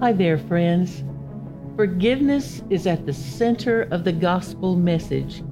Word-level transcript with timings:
Hi 0.00 0.14
there, 0.14 0.38
friends. 0.38 1.04
Forgiveness 1.76 2.62
is 2.70 2.86
at 2.86 3.04
the 3.04 3.12
center 3.12 3.82
of 3.90 4.02
the 4.02 4.12
gospel 4.12 4.74
message. 4.74 5.42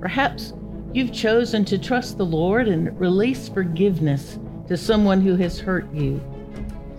Perhaps 0.00 0.54
you've 0.94 1.12
chosen 1.12 1.66
to 1.66 1.76
trust 1.76 2.16
the 2.16 2.24
Lord 2.24 2.66
and 2.66 2.98
release 2.98 3.50
forgiveness 3.50 4.38
to 4.68 4.78
someone 4.78 5.20
who 5.20 5.36
has 5.36 5.60
hurt 5.60 5.92
you. 5.92 6.18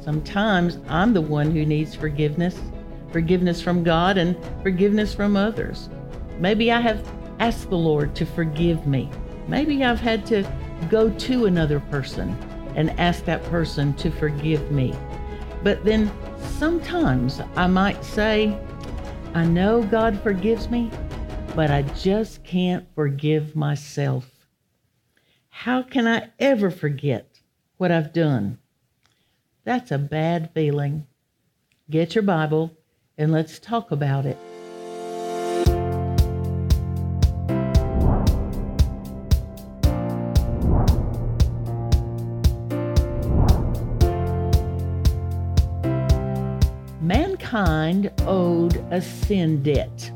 Sometimes 0.02 0.78
I'm 0.88 1.12
the 1.12 1.22
one 1.22 1.50
who 1.50 1.66
needs 1.66 1.96
forgiveness 1.96 2.60
forgiveness 3.12 3.64
from 3.64 3.84
God 3.84 4.20
and 4.20 4.38
forgiveness 4.62 5.12
from 5.16 5.36
others. 5.36 5.90
Maybe 6.38 6.72
I 6.72 6.82
have 6.82 7.04
asked 7.40 7.72
the 7.72 7.78
Lord 7.80 8.16
to 8.16 8.28
forgive 8.28 8.86
me. 8.86 9.10
Maybe 9.48 9.84
I've 9.84 10.00
had 10.00 10.24
to 10.28 10.48
go 10.88 11.10
to 11.10 11.46
another 11.48 11.80
person 11.80 12.38
and 12.76 12.92
ask 13.00 13.26
that 13.26 13.44
person 13.46 13.96
to 13.96 14.12
forgive 14.12 14.72
me. 14.72 14.94
But 15.64 15.84
then 15.84 16.12
sometimes 16.42 17.42
I 17.56 17.68
might 17.68 18.04
say, 18.04 18.58
I 19.34 19.46
know 19.46 19.84
God 19.84 20.22
forgives 20.22 20.70
me, 20.70 20.92
but 21.56 21.72
I 21.72 21.82
just 21.82 22.44
can't 22.44 22.86
forgive 22.96 23.56
myself. 23.56 24.30
How 25.50 25.82
can 25.84 26.08
I 26.08 26.30
ever 26.40 26.72
forget 26.72 27.40
what 27.78 27.92
I've 27.92 28.14
done? 28.14 28.58
That's 29.64 29.92
a 29.92 29.98
bad 29.98 30.52
feeling. 30.54 31.08
Get 31.90 32.16
your 32.16 32.24
Bible 32.24 32.76
and 33.18 33.32
let's 33.32 33.60
talk 33.60 33.92
about 33.92 34.26
it. 34.26 34.38
Mankind 47.52 48.14
owed 48.22 48.78
a 48.92 49.02
sin 49.02 49.62
debt. 49.62 50.10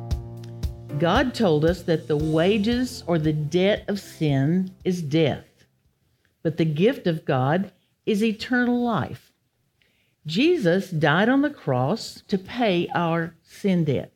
God 1.00 1.34
told 1.34 1.66
us 1.66 1.82
that 1.82 2.08
the 2.08 2.16
wages 2.16 3.04
or 3.08 3.20
the 3.20 3.34
debt 3.34 3.84
of 3.90 4.00
sin 4.00 4.74
is 4.86 5.02
death, 5.02 5.66
but 6.44 6.56
the 6.56 6.64
gift 6.64 7.08
of 7.08 7.26
God 7.26 7.74
is 8.06 8.24
eternal 8.24 8.82
life. 8.82 9.34
Jesus 10.26 10.90
died 10.90 11.28
on 11.28 11.42
the 11.42 11.50
cross 11.50 12.24
to 12.30 12.38
pay 12.38 12.88
our 12.96 13.36
sin 13.44 13.84
debt. 13.84 14.14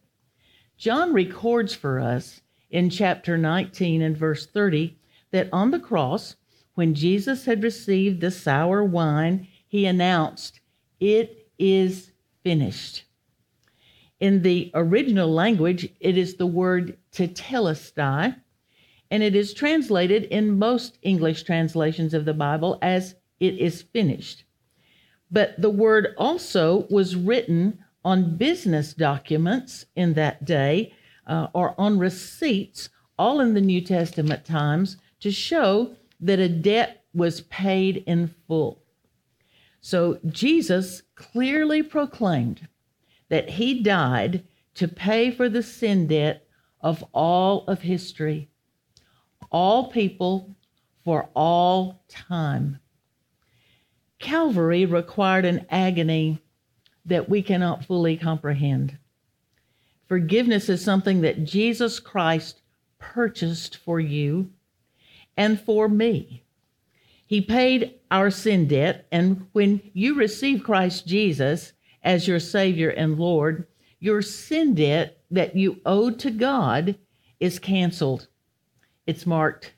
John 0.78 1.11
records 1.11 1.76
for 1.76 2.00
us 2.00 2.39
in 2.72 2.89
chapter 2.89 3.38
19 3.38 4.02
and 4.02 4.16
verse 4.16 4.45
30 4.45 4.98
that 5.31 5.50
on 5.52 5.72
the 5.72 5.80
cross, 5.80 6.38
when 6.76 6.94
Jesus 6.94 7.44
had 7.44 7.64
received 7.64 8.22
the 8.22 8.31
sour 8.31 8.81
wine, 8.81 9.45
he 9.67 9.86
announced, 9.86 10.61
It 11.02 11.50
is 11.58 12.11
finished. 12.44 13.04
In 14.20 14.42
the 14.42 14.70
original 14.73 15.31
language, 15.31 15.88
it 16.00 16.17
is 16.17 16.36
the 16.36 16.48
word 16.48 16.98
tetelestai, 17.14 18.36
and 19.11 19.23
it 19.23 19.36
is 19.36 19.53
translated 19.53 20.26
in 20.26 20.59
most 20.59 20.98
English 21.02 21.44
translations 21.44 22.14
of 22.14 22.26
the 22.26 22.34
Bible 22.34 22.78
as 22.81 23.16
it 23.39 23.58
is 23.58 23.81
finished. 23.81 24.44
But 25.31 25.61
the 25.61 25.70
word 25.70 26.14
also 26.17 26.86
was 26.89 27.16
written 27.16 27.80
on 28.03 28.38
business 28.38 28.94
documents 28.94 29.86
in 29.95 30.14
that 30.14 30.45
day 30.45 30.94
uh, 31.28 31.48
or 31.54 31.80
on 31.80 32.00
receipts, 32.00 32.89
all 33.17 33.39
in 33.39 33.54
the 33.54 33.61
New 33.61 33.81
Testament 33.81 34.45
times, 34.45 34.98
to 35.22 35.31
show 35.31 35.95
that 36.20 36.39
a 36.39 36.50
debt 36.50 37.04
was 37.14 37.42
paid 37.42 38.04
in 38.06 38.33
full. 38.48 38.81
So 39.81 40.20
Jesus 40.28 41.04
clearly 41.16 41.83
proclaimed 41.83 42.67
that 43.30 43.49
he 43.49 43.81
died 43.81 44.44
to 44.75 44.88
pay 44.88 45.31
for 45.31 45.49
the 45.49 45.63
sin 45.63 46.08
debt 46.08 46.45
of 46.81 47.03
all 47.13 47.66
of 47.67 47.81
history, 47.81 48.49
all 49.52 49.89
people 49.89 50.55
for 51.04 51.30
all 51.36 52.04
time. 52.08 52.80
Calvary 54.20 54.86
required 54.86 55.45
an 55.45 55.65
agony 55.70 56.39
that 57.05 57.30
we 57.30 57.42
cannot 57.42 57.86
fully 57.86 58.17
comprehend. 58.17 58.98
Forgiveness 60.08 60.70
is 60.70 60.83
something 60.83 61.21
that 61.21 61.45
Jesus 61.45 61.99
Christ 61.99 62.61
purchased 62.99 63.77
for 63.77 63.99
you 63.99 64.52
and 65.37 65.59
for 65.59 65.87
me. 65.87 66.43
He 67.25 67.42
paid 67.42 67.93
our 68.09 68.31
sin 68.31 68.67
debt, 68.67 69.08
and 69.11 69.48
when 69.52 69.81
you 69.93 70.15
receive 70.15 70.64
Christ 70.64 71.08
Jesus 71.08 71.73
as 72.04 72.27
your 72.27 72.39
Savior 72.39 72.89
and 72.89 73.20
Lord, 73.20 73.67
your 73.99 74.21
sin 74.21 74.76
debt 74.76 75.17
that 75.32 75.55
you 75.55 75.82
owed 75.86 76.20
to 76.20 76.32
God 76.32 76.98
is 77.39 77.60
canceled. 77.60 78.27
It's 79.05 79.26
marked 79.26 79.73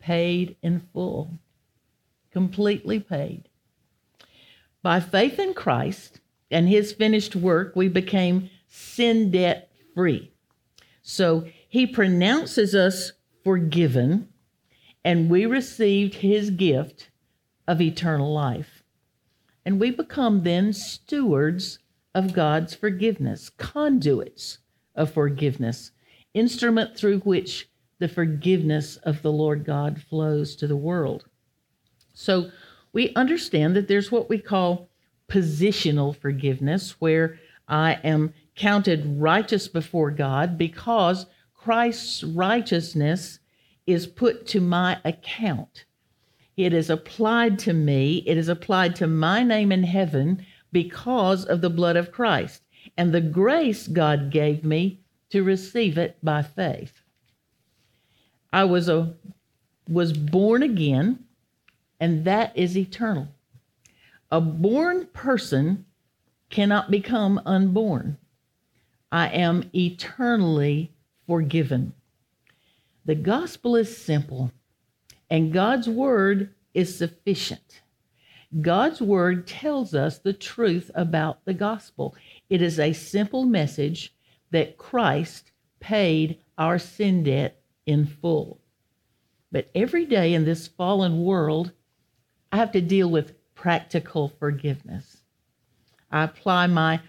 paid 0.00 0.56
in 0.62 0.80
full 0.92 1.38
completely 2.36 3.00
paid. 3.00 3.48
By 4.82 5.00
faith 5.00 5.38
in 5.38 5.54
Christ 5.54 6.20
and 6.50 6.68
his 6.68 6.92
finished 6.92 7.34
work, 7.34 7.74
we 7.74 7.88
became 7.88 8.50
sin 8.68 9.30
debt 9.30 9.72
free. 9.94 10.30
So 11.00 11.48
he 11.66 11.86
pronounces 11.86 12.74
us 12.74 13.12
forgiven, 13.42 14.28
and 15.02 15.30
we 15.30 15.46
received 15.46 16.16
his 16.16 16.50
gift 16.50 17.08
of 17.66 17.80
eternal 17.80 18.34
life. 18.34 18.75
And 19.66 19.80
we 19.80 19.90
become 19.90 20.44
then 20.44 20.72
stewards 20.72 21.80
of 22.14 22.32
God's 22.32 22.72
forgiveness, 22.72 23.50
conduits 23.50 24.58
of 24.94 25.12
forgiveness, 25.12 25.90
instrument 26.34 26.96
through 26.96 27.18
which 27.20 27.68
the 27.98 28.06
forgiveness 28.06 28.96
of 28.98 29.22
the 29.22 29.32
Lord 29.32 29.64
God 29.64 30.00
flows 30.00 30.54
to 30.56 30.68
the 30.68 30.76
world. 30.76 31.24
So 32.14 32.50
we 32.92 33.12
understand 33.14 33.74
that 33.74 33.88
there's 33.88 34.12
what 34.12 34.28
we 34.28 34.38
call 34.38 34.88
positional 35.28 36.16
forgiveness, 36.16 37.00
where 37.00 37.40
I 37.66 37.94
am 38.04 38.34
counted 38.54 39.20
righteous 39.20 39.66
before 39.66 40.12
God 40.12 40.56
because 40.56 41.26
Christ's 41.54 42.22
righteousness 42.22 43.40
is 43.84 44.06
put 44.06 44.46
to 44.48 44.60
my 44.60 45.00
account. 45.04 45.86
It 46.56 46.72
is 46.72 46.88
applied 46.88 47.58
to 47.60 47.72
me, 47.72 48.22
it 48.26 48.38
is 48.38 48.48
applied 48.48 48.96
to 48.96 49.06
my 49.06 49.42
name 49.42 49.70
in 49.72 49.82
heaven 49.82 50.44
because 50.72 51.44
of 51.44 51.60
the 51.60 51.70
blood 51.70 51.96
of 51.96 52.12
Christ 52.12 52.62
and 52.96 53.12
the 53.12 53.20
grace 53.20 53.88
God 53.88 54.30
gave 54.30 54.64
me 54.64 55.00
to 55.30 55.42
receive 55.42 55.98
it 55.98 56.16
by 56.22 56.42
faith. 56.42 57.02
I 58.52 58.64
was 58.64 58.88
a 58.88 59.14
was 59.88 60.12
born 60.12 60.62
again 60.62 61.24
and 62.00 62.24
that 62.24 62.56
is 62.56 62.76
eternal. 62.76 63.28
A 64.30 64.40
born 64.40 65.06
person 65.06 65.84
cannot 66.50 66.90
become 66.90 67.40
unborn. 67.46 68.18
I 69.12 69.28
am 69.28 69.70
eternally 69.74 70.92
forgiven. 71.26 71.92
The 73.04 73.14
gospel 73.14 73.76
is 73.76 73.96
simple, 73.96 74.50
and 75.30 75.52
God's 75.52 75.88
word 75.88 76.54
is 76.74 76.96
sufficient. 76.96 77.82
God's 78.60 79.00
word 79.00 79.46
tells 79.46 79.94
us 79.94 80.18
the 80.18 80.32
truth 80.32 80.90
about 80.94 81.44
the 81.44 81.54
gospel. 81.54 82.14
It 82.48 82.62
is 82.62 82.78
a 82.78 82.92
simple 82.92 83.44
message 83.44 84.14
that 84.50 84.78
Christ 84.78 85.50
paid 85.80 86.38
our 86.56 86.78
sin 86.78 87.24
debt 87.24 87.60
in 87.86 88.06
full. 88.06 88.60
But 89.50 89.70
every 89.74 90.06
day 90.06 90.34
in 90.34 90.44
this 90.44 90.66
fallen 90.66 91.22
world, 91.22 91.72
I 92.52 92.56
have 92.56 92.72
to 92.72 92.80
deal 92.80 93.10
with 93.10 93.34
practical 93.54 94.28
forgiveness. 94.28 95.18
I 96.10 96.24
apply 96.24 96.68
my 96.68 97.00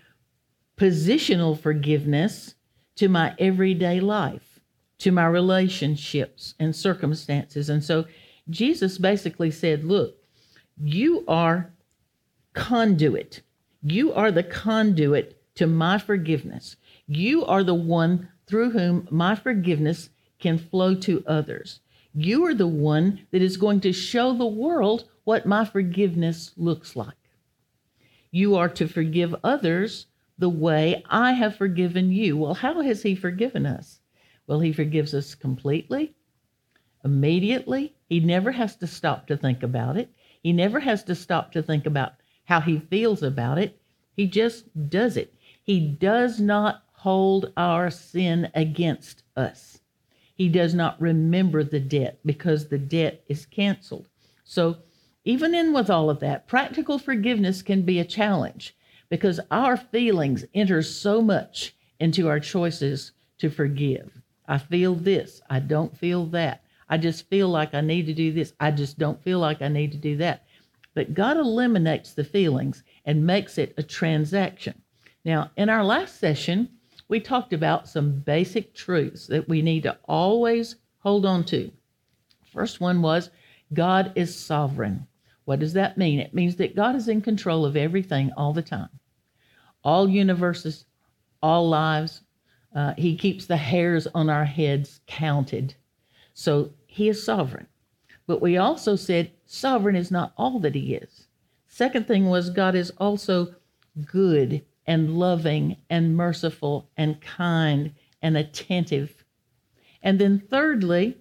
positional 0.77 1.59
forgiveness 1.59 2.55
to 2.95 3.09
my 3.09 3.35
everyday 3.37 3.99
life, 3.99 4.46
to 4.99 5.11
my 5.11 5.25
relationships 5.25 6.55
and 6.59 6.75
circumstances. 6.75 7.69
And 7.69 7.83
so 7.83 8.05
Jesus 8.49 8.97
basically 8.97 9.51
said, 9.51 9.83
Look, 9.83 10.15
you 10.81 11.23
are 11.27 11.71
conduit. 12.53 13.41
You 13.83 14.13
are 14.13 14.31
the 14.31 14.43
conduit 14.43 15.41
to 15.55 15.67
my 15.67 15.97
forgiveness. 15.97 16.75
You 17.07 17.45
are 17.45 17.63
the 17.63 17.75
one 17.75 18.29
through 18.47 18.71
whom 18.71 19.07
my 19.11 19.35
forgiveness 19.35 20.09
can 20.39 20.57
flow 20.57 20.95
to 20.95 21.23
others. 21.27 21.79
You 22.13 22.45
are 22.45 22.53
the 22.53 22.67
one 22.67 23.27
that 23.31 23.41
is 23.41 23.57
going 23.57 23.81
to 23.81 23.93
show 23.93 24.33
the 24.33 24.45
world 24.45 25.07
what 25.23 25.45
my 25.45 25.65
forgiveness 25.65 26.51
looks 26.57 26.95
like. 26.95 27.13
You 28.31 28.55
are 28.55 28.69
to 28.69 28.87
forgive 28.87 29.35
others 29.43 30.07
the 30.37 30.49
way 30.49 31.03
I 31.09 31.33
have 31.33 31.55
forgiven 31.55 32.11
you. 32.11 32.37
Well, 32.37 32.53
how 32.55 32.81
has 32.81 33.03
He 33.03 33.15
forgiven 33.15 33.65
us? 33.65 33.99
Well, 34.47 34.61
He 34.61 34.71
forgives 34.71 35.13
us 35.13 35.35
completely, 35.35 36.15
immediately. 37.03 37.95
He 38.07 38.19
never 38.21 38.51
has 38.51 38.75
to 38.77 38.87
stop 38.87 39.27
to 39.27 39.37
think 39.37 39.61
about 39.61 39.97
it. 39.97 40.09
He 40.41 40.53
never 40.53 40.79
has 40.79 41.03
to 41.03 41.15
stop 41.15 41.51
to 41.51 41.61
think 41.61 41.85
about 41.85 42.13
how 42.45 42.61
He 42.61 42.79
feels 42.79 43.21
about 43.21 43.57
it. 43.57 43.79
He 44.15 44.25
just 44.25 44.89
does 44.89 45.17
it. 45.17 45.33
He 45.61 45.81
does 45.81 46.39
not 46.39 46.83
hold 46.93 47.51
our 47.57 47.91
sin 47.91 48.49
against 48.55 49.23
us. 49.35 49.81
He 50.33 50.49
does 50.49 50.73
not 50.73 51.01
remember 51.01 51.63
the 51.63 51.79
debt 51.79 52.19
because 52.25 52.67
the 52.67 52.77
debt 52.77 53.23
is 53.27 53.45
canceled. 53.45 54.07
So, 54.43 54.77
even 55.25 55.53
in 55.53 55.73
with 55.73 55.89
all 55.89 56.09
of 56.09 56.19
that, 56.21 56.47
practical 56.47 56.97
forgiveness 56.97 57.61
can 57.61 57.81
be 57.81 57.99
a 57.99 58.05
challenge 58.05 58.77
because 59.09 59.39
our 59.51 59.75
feelings 59.75 60.45
enter 60.53 60.81
so 60.81 61.21
much 61.21 61.75
into 61.99 62.29
our 62.29 62.39
choices 62.39 63.11
to 63.39 63.49
forgive. 63.49 64.21
I 64.47 64.57
feel 64.57 64.95
this, 64.95 65.41
I 65.49 65.59
don't 65.59 65.97
feel 65.97 66.25
that. 66.27 66.63
I 66.89 66.97
just 66.97 67.27
feel 67.29 67.49
like 67.49 67.73
I 67.73 67.81
need 67.81 68.05
to 68.05 68.13
do 68.13 68.31
this. 68.31 68.53
I 68.59 68.71
just 68.71 68.97
don't 68.97 69.21
feel 69.21 69.39
like 69.39 69.61
I 69.61 69.67
need 69.67 69.91
to 69.91 69.97
do 69.97 70.15
that. 70.17 70.45
But 70.93 71.13
God 71.13 71.37
eliminates 71.37 72.13
the 72.13 72.23
feelings 72.23 72.83
and 73.05 73.25
makes 73.25 73.57
it 73.57 73.73
a 73.77 73.83
transaction. 73.83 74.81
Now, 75.25 75.51
in 75.57 75.69
our 75.69 75.83
last 75.83 76.19
session, 76.19 76.69
we 77.09 77.19
talked 77.19 77.53
about 77.53 77.87
some 77.87 78.19
basic 78.19 78.73
truths 78.73 79.27
that 79.27 79.47
we 79.49 79.61
need 79.61 79.83
to 79.83 79.97
always 80.05 80.77
hold 80.99 81.25
on 81.25 81.43
to. 81.45 81.71
First 82.53 82.79
one 82.79 83.01
was 83.01 83.29
God 83.73 84.13
is 84.15 84.33
sovereign. 84.35 85.07
What 85.45 85.59
does 85.59 85.73
that 85.73 85.97
mean? 85.97 86.19
It 86.19 86.33
means 86.33 86.55
that 86.57 86.75
God 86.75 86.95
is 86.95 87.07
in 87.07 87.21
control 87.21 87.65
of 87.65 87.77
everything 87.77 88.31
all 88.35 88.53
the 88.53 88.61
time. 88.61 88.89
All 89.83 90.09
universes, 90.09 90.85
all 91.41 91.69
lives. 91.69 92.21
Uh, 92.77 92.93
he 92.95 93.15
keeps 93.15 93.47
the 93.47 93.57
hairs 93.57 94.05
on 94.13 94.29
our 94.29 94.45
heads 94.45 94.99
counted. 95.07 95.73
So 96.35 96.73
he 96.85 97.09
is 97.09 97.25
sovereign. 97.25 97.65
But 98.27 98.39
we 98.39 98.57
also 98.57 98.95
said 98.95 99.31
sovereign 99.47 99.95
is 99.95 100.11
not 100.11 100.33
all 100.37 100.59
that 100.59 100.75
he 100.75 100.93
is. 100.93 101.25
Second 101.67 102.05
thing 102.05 102.27
was 102.27 102.51
God 102.51 102.75
is 102.75 102.91
also 102.99 103.55
good 104.05 104.63
and 104.85 105.17
loving 105.17 105.77
and 105.89 106.15
merciful 106.15 106.87
and 106.97 107.19
kind 107.19 107.95
and 108.21 108.37
attentive. 108.37 109.25
And 110.03 110.19
then 110.19 110.39
thirdly, 110.39 111.17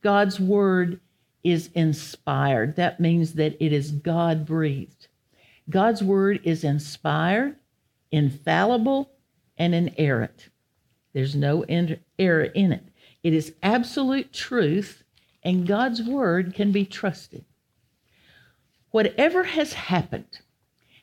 God's 0.00 0.38
word 0.38 1.00
is 1.42 1.70
inspired. 1.74 2.76
That 2.76 3.00
means 3.00 3.32
that 3.32 3.56
it 3.58 3.72
is 3.72 3.90
God 3.90 4.46
breathed. 4.46 5.08
God's 5.68 6.04
word 6.04 6.40
is 6.44 6.62
inspired, 6.62 7.56
infallible, 8.12 9.10
and 9.58 9.74
inerrant. 9.74 10.50
There's 11.14 11.34
no 11.34 11.64
error 12.18 12.44
in 12.44 12.72
it. 12.72 12.84
It 13.22 13.32
is 13.32 13.54
absolute 13.62 14.32
truth, 14.32 15.02
and 15.42 15.66
God's 15.66 16.02
word 16.02 16.52
can 16.54 16.72
be 16.72 16.84
trusted. 16.84 17.46
Whatever 18.90 19.44
has 19.44 19.72
happened 19.72 20.40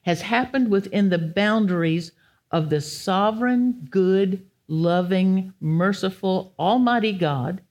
has 0.04 0.22
happened 0.22 0.70
within 0.70 1.10
the 1.10 1.18
boundaries 1.18 2.12
of 2.52 2.70
the 2.70 2.82
sovereign, 2.82 3.88
good, 3.90 4.46
loving, 4.68 5.54
merciful, 5.60 6.54
almighty 6.58 7.14
God 7.14 7.62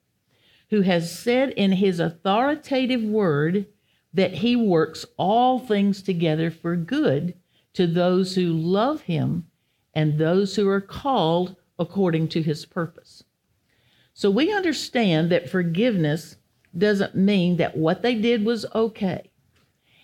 who 0.70 0.82
has 0.82 1.16
said 1.18 1.50
in 1.50 1.72
his 1.72 1.98
authoritative 1.98 3.02
word 3.02 3.66
that 4.14 4.34
he 4.34 4.56
works 4.56 5.04
all 5.16 5.58
things 5.58 6.02
together 6.02 6.50
for 6.50 6.76
good 6.76 7.34
to 7.74 7.86
those 7.86 8.34
who 8.34 8.52
love 8.52 9.02
him 9.02 9.46
and 9.94 10.18
those 10.18 10.54
who 10.54 10.68
are 10.68 10.80
called 10.80 11.56
according 11.80 12.28
to 12.28 12.42
his 12.42 12.64
purpose. 12.64 13.24
So 14.14 14.30
we 14.30 14.52
understand 14.52 15.32
that 15.32 15.50
forgiveness 15.50 16.36
doesn't 16.76 17.16
mean 17.16 17.56
that 17.56 17.76
what 17.76 18.02
they 18.02 18.14
did 18.14 18.44
was 18.44 18.64
okay. 18.72 19.30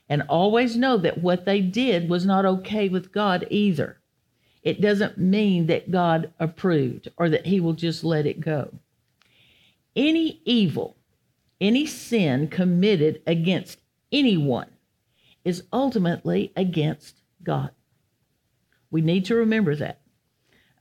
And 0.08 0.22
always 0.22 0.76
know 0.76 0.96
that 0.96 1.18
what 1.18 1.44
they 1.44 1.60
did 1.60 2.08
was 2.08 2.26
not 2.26 2.44
okay 2.44 2.88
with 2.88 3.12
God 3.12 3.46
either. 3.50 4.00
It 4.64 4.80
doesn't 4.80 5.18
mean 5.18 5.66
that 5.66 5.92
God 5.92 6.32
approved 6.40 7.08
or 7.16 7.28
that 7.28 7.46
he 7.46 7.60
will 7.60 7.74
just 7.74 8.02
let 8.02 8.26
it 8.26 8.40
go 8.40 8.72
any 9.96 10.42
evil, 10.44 10.96
any 11.60 11.86
sin 11.86 12.48
committed 12.48 13.22
against 13.26 13.78
anyone 14.12 14.70
is 15.44 15.64
ultimately 15.72 16.52
against 16.54 17.22
God. 17.42 17.70
We 18.90 19.00
need 19.00 19.24
to 19.26 19.34
remember 19.34 19.74
that. 19.76 20.00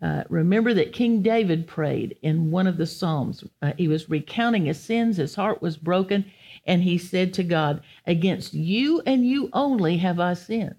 Uh, 0.06 0.24
remember 0.30 0.72
that 0.72 0.94
King 0.94 1.24
David 1.24 1.66
prayed 1.66 2.16
in 2.22 2.52
one 2.52 2.68
of 2.68 2.78
the 2.78 2.86
Psalms. 2.86 3.44
Uh, 3.64 3.74
he 3.76 3.88
was 3.88 4.08
recounting 4.08 4.66
his 4.66 4.80
sins, 4.80 5.18
his 5.18 5.34
heart 5.34 5.64
was 5.64 5.78
broken, 5.78 6.32
and 6.68 6.84
he 6.84 6.96
said 6.96 7.34
to 7.34 7.44
God, 7.44 7.82
Against 8.06 8.54
you 8.54 9.02
and 9.08 9.26
you 9.26 9.50
only 9.52 9.98
have 9.98 10.20
I 10.20 10.36
sinned. 10.36 10.76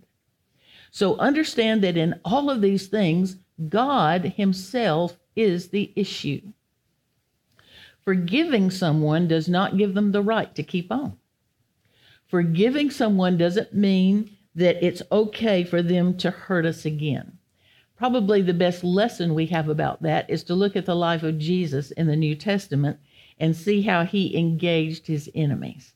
So 0.93 1.17
understand 1.17 1.83
that 1.83 1.97
in 1.97 2.21
all 2.25 2.51
of 2.51 2.61
these 2.61 2.87
things, 2.87 3.39
God 3.69 4.35
Himself 4.37 5.19
is 5.35 5.71
the 5.71 5.93
issue. 5.97 6.43
Forgiving 8.05 8.71
someone 8.71 9.27
does 9.27 9.49
not 9.49 9.77
give 9.77 9.95
them 9.95 10.13
the 10.13 10.23
right 10.23 10.55
to 10.55 10.63
keep 10.63 10.93
on. 10.93 11.19
Forgiving 12.29 12.93
someone 12.93 13.37
doesn't 13.37 13.75
mean 13.75 14.37
that 14.55 14.87
it's 14.87 15.03
okay 15.11 15.65
for 15.65 15.83
them 15.83 16.17
to 16.19 16.31
hurt 16.31 16.65
us 16.65 16.85
again. 16.85 17.36
Probably 17.97 18.43
the 18.43 18.55
best 18.55 18.85
lesson 18.85 19.35
we 19.35 19.47
have 19.47 19.69
about 19.69 20.03
that 20.03 20.29
is 20.29 20.45
to 20.45 20.55
look 20.55 20.77
at 20.77 20.87
the 20.87 20.95
life 20.95 21.23
of 21.23 21.39
Jesus 21.39 21.91
in 21.93 22.07
the 22.07 22.17
New 22.17 22.35
Testament 22.35 22.99
and 23.39 23.57
see 23.57 23.83
how 23.83 24.05
he 24.05 24.37
engaged 24.37 25.07
his 25.07 25.31
enemies. 25.35 25.95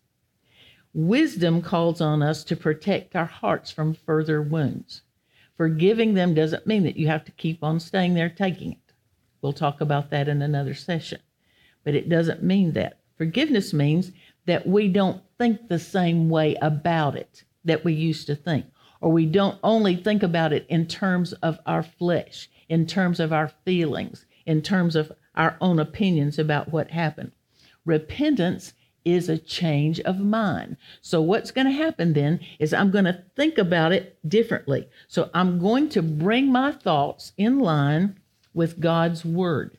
Wisdom 0.92 1.62
calls 1.62 2.00
on 2.00 2.22
us 2.22 2.42
to 2.44 2.56
protect 2.56 3.14
our 3.14 3.26
hearts 3.26 3.70
from 3.70 3.94
further 3.94 4.42
wounds. 4.42 5.02
Forgiving 5.56 6.14
them 6.14 6.34
doesn't 6.34 6.66
mean 6.66 6.84
that 6.84 6.96
you 6.96 7.06
have 7.06 7.24
to 7.24 7.32
keep 7.32 7.62
on 7.62 7.80
staying 7.80 8.14
there 8.14 8.30
taking 8.30 8.72
it. 8.72 8.92
We'll 9.42 9.52
talk 9.52 9.80
about 9.80 10.10
that 10.10 10.28
in 10.28 10.42
another 10.42 10.74
session 10.74 11.20
but 11.84 11.94
it 11.94 12.08
doesn't 12.08 12.42
mean 12.42 12.72
that. 12.72 12.98
Forgiveness 13.16 13.72
means 13.72 14.12
that 14.46 14.66
we 14.66 14.88
don't 14.88 15.22
think 15.38 15.68
the 15.68 15.78
same 15.78 16.28
way 16.28 16.56
about 16.56 17.16
it 17.16 17.44
that 17.64 17.84
we 17.84 17.92
used 17.92 18.26
to 18.26 18.34
think, 18.34 18.66
or 19.00 19.10
we 19.10 19.26
don't 19.26 19.58
only 19.62 19.96
think 19.96 20.22
about 20.22 20.52
it 20.52 20.66
in 20.68 20.86
terms 20.86 21.32
of 21.34 21.58
our 21.66 21.82
flesh, 21.82 22.48
in 22.68 22.86
terms 22.86 23.20
of 23.20 23.32
our 23.32 23.48
feelings, 23.64 24.26
in 24.46 24.62
terms 24.62 24.96
of 24.96 25.12
our 25.34 25.56
own 25.60 25.78
opinions 25.78 26.38
about 26.38 26.70
what 26.72 26.90
happened. 26.90 27.32
Repentance 27.84 28.74
is 29.04 29.28
a 29.28 29.38
change 29.38 30.00
of 30.00 30.18
mind. 30.18 30.76
So, 31.00 31.22
what's 31.22 31.50
going 31.50 31.66
to 31.66 31.72
happen 31.72 32.12
then 32.12 32.40
is 32.58 32.74
I'm 32.74 32.90
going 32.90 33.06
to 33.06 33.24
think 33.34 33.56
about 33.56 33.92
it 33.92 34.18
differently. 34.28 34.88
So, 35.08 35.30
I'm 35.32 35.58
going 35.58 35.88
to 35.90 36.02
bring 36.02 36.52
my 36.52 36.72
thoughts 36.72 37.32
in 37.38 37.60
line 37.60 38.20
with 38.52 38.80
God's 38.80 39.24
word. 39.24 39.78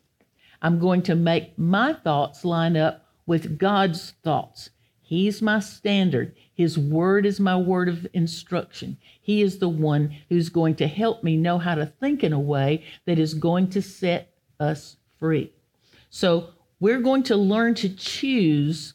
I'm 0.62 0.80
going 0.80 1.04
to 1.04 1.16
make 1.16 1.58
my 1.58 1.94
thoughts 1.94 2.44
line 2.44 2.78
up 2.78 3.06
with 3.26 3.58
God's 3.58 4.14
thoughts. 4.24 4.72
He's 5.02 5.42
my 5.42 5.60
standard. 5.60 6.34
His 6.62 6.78
word 6.78 7.26
is 7.26 7.40
my 7.40 7.58
word 7.58 7.90
of 7.90 8.06
instruction. 8.14 8.98
He 9.20 9.42
is 9.42 9.58
the 9.58 9.68
one 9.68 10.16
who's 10.30 10.50
going 10.50 10.76
to 10.76 10.88
help 10.88 11.24
me 11.24 11.36
know 11.36 11.58
how 11.58 11.74
to 11.74 11.88
think 11.88 12.24
in 12.24 12.34
a 12.34 12.40
way 12.40 12.84
that 13.06 13.18
is 13.18 13.34
going 13.34 13.70
to 13.72 13.82
set 13.82 14.32
us 14.60 14.98
free. 15.18 15.52
So 16.12 16.52
we're 16.80 17.02
going 17.02 17.24
to 17.24 17.36
learn 17.36 17.74
to 17.76 17.90
choose 17.90 18.94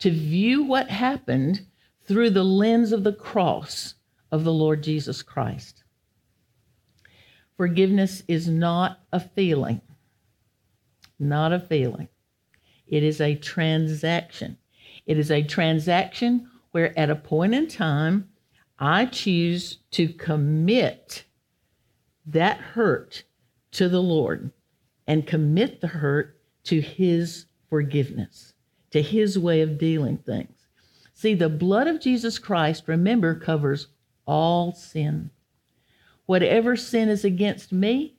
to 0.00 0.10
view 0.10 0.64
what 0.64 0.90
happened 0.90 1.66
through 2.06 2.30
the 2.30 2.44
lens 2.44 2.92
of 2.92 3.02
the 3.02 3.14
cross 3.14 3.94
of 4.30 4.44
the 4.44 4.52
Lord 4.52 4.82
Jesus 4.82 5.22
Christ. 5.22 5.84
Forgiveness 7.56 8.22
is 8.28 8.46
not 8.46 9.00
a 9.12 9.20
feeling 9.20 9.80
not 11.18 11.50
a 11.50 11.58
feeling. 11.58 12.08
It 12.86 13.02
is 13.02 13.20
a 13.20 13.34
transaction. 13.34 14.58
It 15.06 15.18
is 15.18 15.30
a 15.30 15.42
transaction 15.42 16.50
where 16.76 16.98
at 16.98 17.08
a 17.08 17.16
point 17.16 17.54
in 17.54 17.66
time, 17.66 18.28
I 18.78 19.06
choose 19.06 19.78
to 19.92 20.08
commit 20.08 21.24
that 22.26 22.58
hurt 22.58 23.24
to 23.70 23.88
the 23.88 24.02
Lord 24.02 24.52
and 25.06 25.26
commit 25.26 25.80
the 25.80 25.86
hurt 25.86 26.38
to 26.64 26.82
His 26.82 27.46
forgiveness, 27.70 28.52
to 28.90 29.00
His 29.00 29.38
way 29.38 29.62
of 29.62 29.78
dealing 29.78 30.18
things. 30.18 30.66
See, 31.14 31.32
the 31.32 31.48
blood 31.48 31.86
of 31.86 31.98
Jesus 31.98 32.38
Christ, 32.38 32.82
remember, 32.88 33.34
covers 33.34 33.86
all 34.26 34.70
sin. 34.74 35.30
Whatever 36.26 36.76
sin 36.76 37.08
is 37.08 37.24
against 37.24 37.72
me 37.72 38.16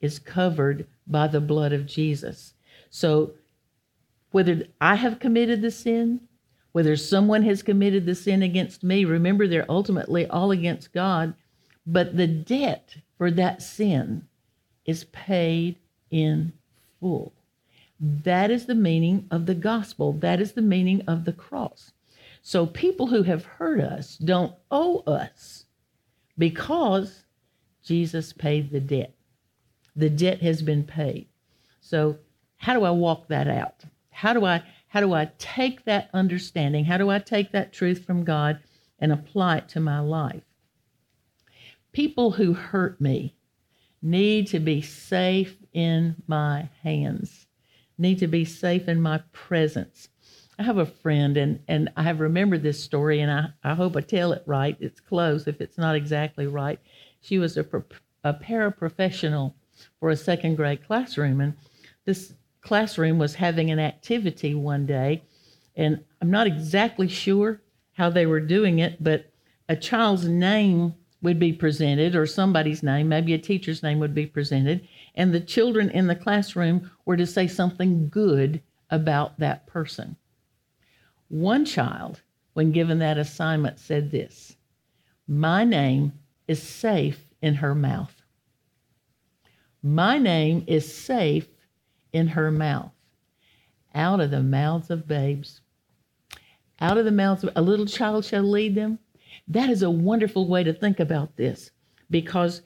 is 0.00 0.18
covered 0.18 0.86
by 1.06 1.26
the 1.28 1.42
blood 1.42 1.74
of 1.74 1.84
Jesus. 1.84 2.54
So, 2.88 3.32
whether 4.30 4.62
I 4.80 4.94
have 4.94 5.20
committed 5.20 5.60
the 5.60 5.70
sin, 5.70 6.22
whether 6.76 6.94
someone 6.94 7.42
has 7.42 7.62
committed 7.62 8.04
the 8.04 8.14
sin 8.14 8.42
against 8.42 8.84
me, 8.84 9.06
remember 9.06 9.48
they're 9.48 9.64
ultimately 9.66 10.26
all 10.26 10.50
against 10.50 10.92
God, 10.92 11.32
but 11.86 12.18
the 12.18 12.26
debt 12.26 12.94
for 13.16 13.30
that 13.30 13.62
sin 13.62 14.28
is 14.84 15.04
paid 15.04 15.76
in 16.10 16.52
full. 17.00 17.32
That 17.98 18.50
is 18.50 18.66
the 18.66 18.74
meaning 18.74 19.26
of 19.30 19.46
the 19.46 19.54
gospel. 19.54 20.12
That 20.12 20.38
is 20.38 20.52
the 20.52 20.60
meaning 20.60 21.00
of 21.08 21.24
the 21.24 21.32
cross. 21.32 21.92
So 22.42 22.66
people 22.66 23.06
who 23.06 23.22
have 23.22 23.46
hurt 23.46 23.80
us 23.80 24.18
don't 24.18 24.52
owe 24.70 24.98
us 25.06 25.64
because 26.36 27.24
Jesus 27.82 28.34
paid 28.34 28.70
the 28.70 28.80
debt. 28.80 29.14
The 29.96 30.10
debt 30.10 30.42
has 30.42 30.60
been 30.60 30.84
paid. 30.84 31.26
So, 31.80 32.18
how 32.58 32.74
do 32.74 32.84
I 32.84 32.90
walk 32.90 33.28
that 33.28 33.48
out? 33.48 33.82
How 34.10 34.34
do 34.34 34.44
I 34.44 34.62
how 34.88 35.00
do 35.00 35.12
I 35.12 35.30
take 35.38 35.84
that 35.84 36.10
understanding? 36.14 36.84
How 36.84 36.98
do 36.98 37.10
I 37.10 37.18
take 37.18 37.52
that 37.52 37.72
truth 37.72 38.04
from 38.04 38.24
God 38.24 38.60
and 38.98 39.12
apply 39.12 39.58
it 39.58 39.68
to 39.70 39.80
my 39.80 40.00
life? 40.00 40.42
People 41.92 42.32
who 42.32 42.52
hurt 42.52 43.00
me 43.00 43.34
need 44.02 44.46
to 44.48 44.60
be 44.60 44.80
safe 44.80 45.56
in 45.72 46.16
my 46.26 46.68
hands, 46.82 47.46
need 47.98 48.18
to 48.18 48.26
be 48.26 48.44
safe 48.44 48.88
in 48.88 49.00
my 49.00 49.18
presence. 49.32 50.08
I 50.58 50.62
have 50.62 50.78
a 50.78 50.86
friend, 50.86 51.36
and, 51.36 51.60
and 51.68 51.90
I 51.96 52.02
have 52.02 52.20
remembered 52.20 52.62
this 52.62 52.82
story, 52.82 53.20
and 53.20 53.30
I, 53.30 53.48
I 53.62 53.74
hope 53.74 53.96
I 53.96 54.00
tell 54.00 54.32
it 54.32 54.42
right. 54.46 54.76
It's 54.80 55.00
close 55.00 55.46
if 55.46 55.60
it's 55.60 55.76
not 55.76 55.96
exactly 55.96 56.46
right. 56.46 56.78
She 57.20 57.38
was 57.38 57.56
a, 57.56 57.66
a 58.24 58.34
paraprofessional 58.34 59.54
for 60.00 60.08
a 60.08 60.16
second 60.16 60.56
grade 60.56 60.86
classroom, 60.86 61.40
and 61.40 61.54
this 62.06 62.32
classroom 62.66 63.16
was 63.18 63.36
having 63.36 63.70
an 63.70 63.78
activity 63.78 64.52
one 64.52 64.86
day, 64.86 65.22
and 65.76 66.02
I'm 66.20 66.30
not 66.30 66.48
exactly 66.48 67.06
sure 67.06 67.62
how 67.92 68.10
they 68.10 68.26
were 68.26 68.40
doing 68.40 68.80
it, 68.80 69.02
but 69.02 69.30
a 69.68 69.76
child's 69.76 70.26
name 70.26 70.94
would 71.22 71.38
be 71.38 71.52
presented, 71.52 72.16
or 72.16 72.26
somebody's 72.26 72.82
name, 72.82 73.08
maybe 73.08 73.34
a 73.34 73.38
teacher's 73.38 73.82
name 73.82 74.00
would 74.00 74.14
be 74.14 74.26
presented, 74.26 74.86
and 75.14 75.32
the 75.32 75.40
children 75.40 75.90
in 75.90 76.08
the 76.08 76.14
classroom 76.16 76.90
were 77.04 77.16
to 77.16 77.26
say 77.26 77.46
something 77.46 78.08
good 78.08 78.60
about 78.90 79.38
that 79.38 79.66
person. 79.66 80.16
One 81.28 81.64
child, 81.64 82.20
when 82.54 82.72
given 82.72 82.98
that 82.98 83.16
assignment, 83.16 83.78
said 83.78 84.10
this 84.10 84.56
My 85.28 85.64
name 85.64 86.12
is 86.48 86.62
safe 86.62 87.32
in 87.40 87.54
her 87.54 87.74
mouth. 87.74 88.22
My 89.82 90.18
name 90.18 90.64
is 90.66 90.92
safe 90.92 91.48
in 92.16 92.28
her 92.28 92.50
mouth. 92.50 92.92
Out 93.94 94.20
of 94.20 94.30
the 94.30 94.42
mouths 94.42 94.90
of 94.90 95.06
babes, 95.06 95.60
out 96.80 96.98
of 96.98 97.04
the 97.04 97.10
mouths 97.10 97.44
of 97.44 97.50
a 97.54 97.62
little 97.62 97.86
child 97.86 98.24
shall 98.24 98.42
lead 98.42 98.74
them. 98.74 98.98
That 99.48 99.70
is 99.70 99.82
a 99.82 99.90
wonderful 99.90 100.48
way 100.48 100.64
to 100.64 100.72
think 100.72 100.98
about 100.98 101.36
this 101.36 101.70
because 102.10 102.62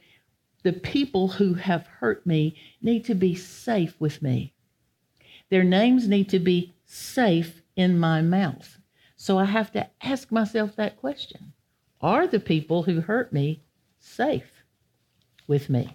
the 0.63 0.73
people 0.73 1.29
who 1.29 1.55
have 1.55 1.87
hurt 1.87 2.27
me 2.27 2.57
need 2.81 3.05
to 3.07 3.15
be 3.15 3.35
safe 3.35 3.95
with 3.99 4.23
me. 4.23 4.53
Their 5.49 5.65
names 5.65 6.07
need 6.07 6.29
to 6.31 6.39
be 6.39 6.75
safe 6.85 7.63
in 7.77 7.99
my 7.99 8.23
mouth. 8.23 8.79
So 9.17 9.39
I 9.39 9.47
have 9.47 9.73
to 9.73 9.89
ask 10.03 10.31
myself 10.31 10.77
that 10.77 10.97
question 10.97 11.53
Are 12.01 12.27
the 12.27 12.41
people 12.41 12.85
who 12.85 13.01
hurt 13.01 13.33
me 13.33 13.63
safe 13.99 14.65
with 15.47 15.69
me? 15.69 15.91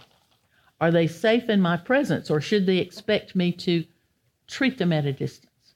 Are 0.80 0.92
they 0.92 1.08
safe 1.08 1.50
in 1.50 1.62
my 1.62 1.78
presence, 1.78 2.30
or 2.30 2.42
should 2.42 2.66
they 2.66 2.78
expect 2.80 3.36
me 3.36 3.52
to 3.54 3.86
treat 4.48 4.78
them 4.78 4.92
at 4.92 5.06
a 5.06 5.14
distance, 5.14 5.76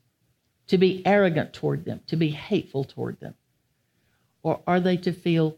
to 0.68 0.78
be 0.78 1.06
arrogant 1.06 1.54
toward 1.54 1.86
them, 1.86 2.02
to 2.08 2.16
be 2.16 2.30
hateful 2.30 2.84
toward 2.84 3.20
them? 3.20 3.34
Or 4.44 4.62
are 4.68 4.80
they 4.80 4.98
to 4.98 5.12
feel 5.12 5.58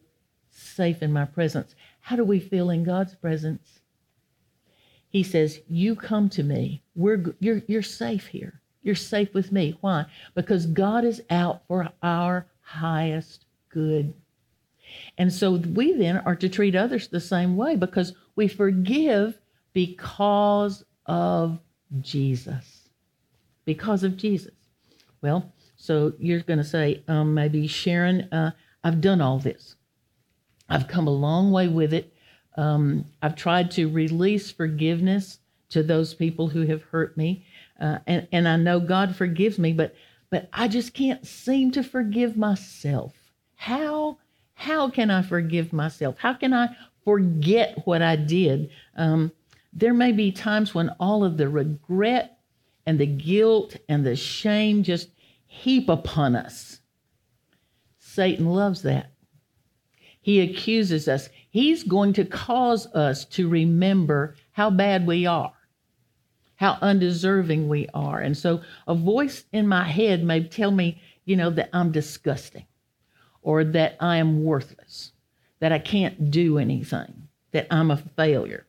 safe 0.49 1.01
in 1.01 1.11
my 1.11 1.25
presence? 1.25 1.75
How 2.01 2.15
do 2.15 2.23
we 2.23 2.39
feel 2.39 2.69
in 2.69 2.83
God's 2.83 3.15
presence? 3.15 3.79
He 5.09 5.23
says, 5.23 5.59
You 5.67 5.95
come 5.95 6.29
to 6.29 6.43
me. 6.43 6.83
We're, 6.95 7.35
you're, 7.39 7.61
you're 7.67 7.81
safe 7.81 8.27
here. 8.27 8.61
You're 8.83 8.95
safe 8.95 9.33
with 9.33 9.51
me. 9.51 9.77
Why? 9.81 10.05
Because 10.33 10.65
God 10.65 11.03
is 11.03 11.21
out 11.29 11.61
for 11.67 11.89
our 12.01 12.47
highest 12.61 13.45
good. 13.69 14.13
And 15.17 15.31
so 15.31 15.53
we 15.53 15.93
then 15.93 16.17
are 16.17 16.35
to 16.35 16.49
treat 16.49 16.75
others 16.75 17.07
the 17.07 17.19
same 17.19 17.57
way 17.57 17.75
because 17.75 18.13
we 18.35 18.47
forgive 18.47 19.37
because 19.73 20.83
of 21.05 21.59
Jesus. 21.99 22.89
Because 23.65 24.03
of 24.03 24.17
Jesus. 24.17 24.53
Well, 25.21 25.53
so 25.75 26.13
you're 26.19 26.41
going 26.41 26.59
to 26.59 26.63
say, 26.63 27.03
um, 27.07 27.33
maybe 27.33 27.67
Sharon, 27.67 28.21
uh, 28.31 28.51
I've 28.83 29.01
done 29.01 29.21
all 29.21 29.39
this. 29.39 29.75
I've 30.69 30.87
come 30.87 31.07
a 31.07 31.11
long 31.11 31.51
way 31.51 31.67
with 31.67 31.93
it. 31.93 32.13
Um, 32.55 33.05
I've 33.21 33.35
tried 33.35 33.71
to 33.71 33.89
release 33.89 34.51
forgiveness 34.51 35.39
to 35.69 35.83
those 35.83 36.13
people 36.13 36.49
who 36.49 36.65
have 36.67 36.83
hurt 36.83 37.15
me, 37.15 37.45
uh, 37.79 37.99
and 38.05 38.27
and 38.31 38.47
I 38.47 38.57
know 38.57 38.79
God 38.79 39.15
forgives 39.15 39.57
me, 39.57 39.73
but 39.73 39.95
but 40.29 40.49
I 40.53 40.67
just 40.67 40.93
can't 40.93 41.25
seem 41.25 41.71
to 41.71 41.83
forgive 41.83 42.37
myself. 42.37 43.13
How 43.55 44.17
how 44.61 44.91
can 44.91 45.09
I 45.09 45.23
forgive 45.23 45.73
myself? 45.73 46.17
How 46.19 46.35
can 46.35 46.53
I 46.53 46.69
forget 47.03 47.79
what 47.85 48.03
I 48.03 48.15
did? 48.15 48.69
Um, 48.95 49.31
there 49.73 49.93
may 49.93 50.11
be 50.11 50.31
times 50.31 50.75
when 50.75 50.89
all 50.99 51.23
of 51.23 51.35
the 51.35 51.49
regret 51.49 52.37
and 52.85 52.99
the 52.99 53.07
guilt 53.07 53.75
and 53.89 54.05
the 54.05 54.15
shame 54.15 54.83
just 54.83 55.09
heap 55.47 55.89
upon 55.89 56.35
us. 56.35 56.79
Satan 57.97 58.45
loves 58.45 58.83
that. 58.83 59.11
He 60.21 60.41
accuses 60.41 61.07
us. 61.07 61.29
He's 61.49 61.83
going 61.83 62.13
to 62.13 62.23
cause 62.23 62.85
us 62.93 63.25
to 63.25 63.49
remember 63.49 64.35
how 64.51 64.69
bad 64.69 65.07
we 65.07 65.25
are, 65.25 65.53
how 66.57 66.77
undeserving 66.81 67.67
we 67.67 67.87
are. 67.95 68.19
And 68.19 68.37
so 68.37 68.61
a 68.87 68.93
voice 68.93 69.43
in 69.53 69.67
my 69.67 69.85
head 69.85 70.23
may 70.23 70.43
tell 70.43 70.69
me, 70.69 71.01
you 71.25 71.35
know, 71.35 71.49
that 71.49 71.71
I'm 71.73 71.91
disgusting 71.91 72.67
or 73.41 73.63
that 73.63 73.97
I 73.99 74.17
am 74.17 74.43
worthless, 74.43 75.11
that 75.59 75.71
I 75.71 75.79
can't 75.79 76.31
do 76.31 76.57
anything, 76.57 77.27
that 77.51 77.67
I'm 77.71 77.91
a 77.91 77.97
failure. 77.97 78.65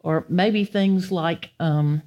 Or 0.00 0.24
maybe 0.28 0.64
things 0.64 1.10
like, 1.10 1.50
um, 1.58 2.02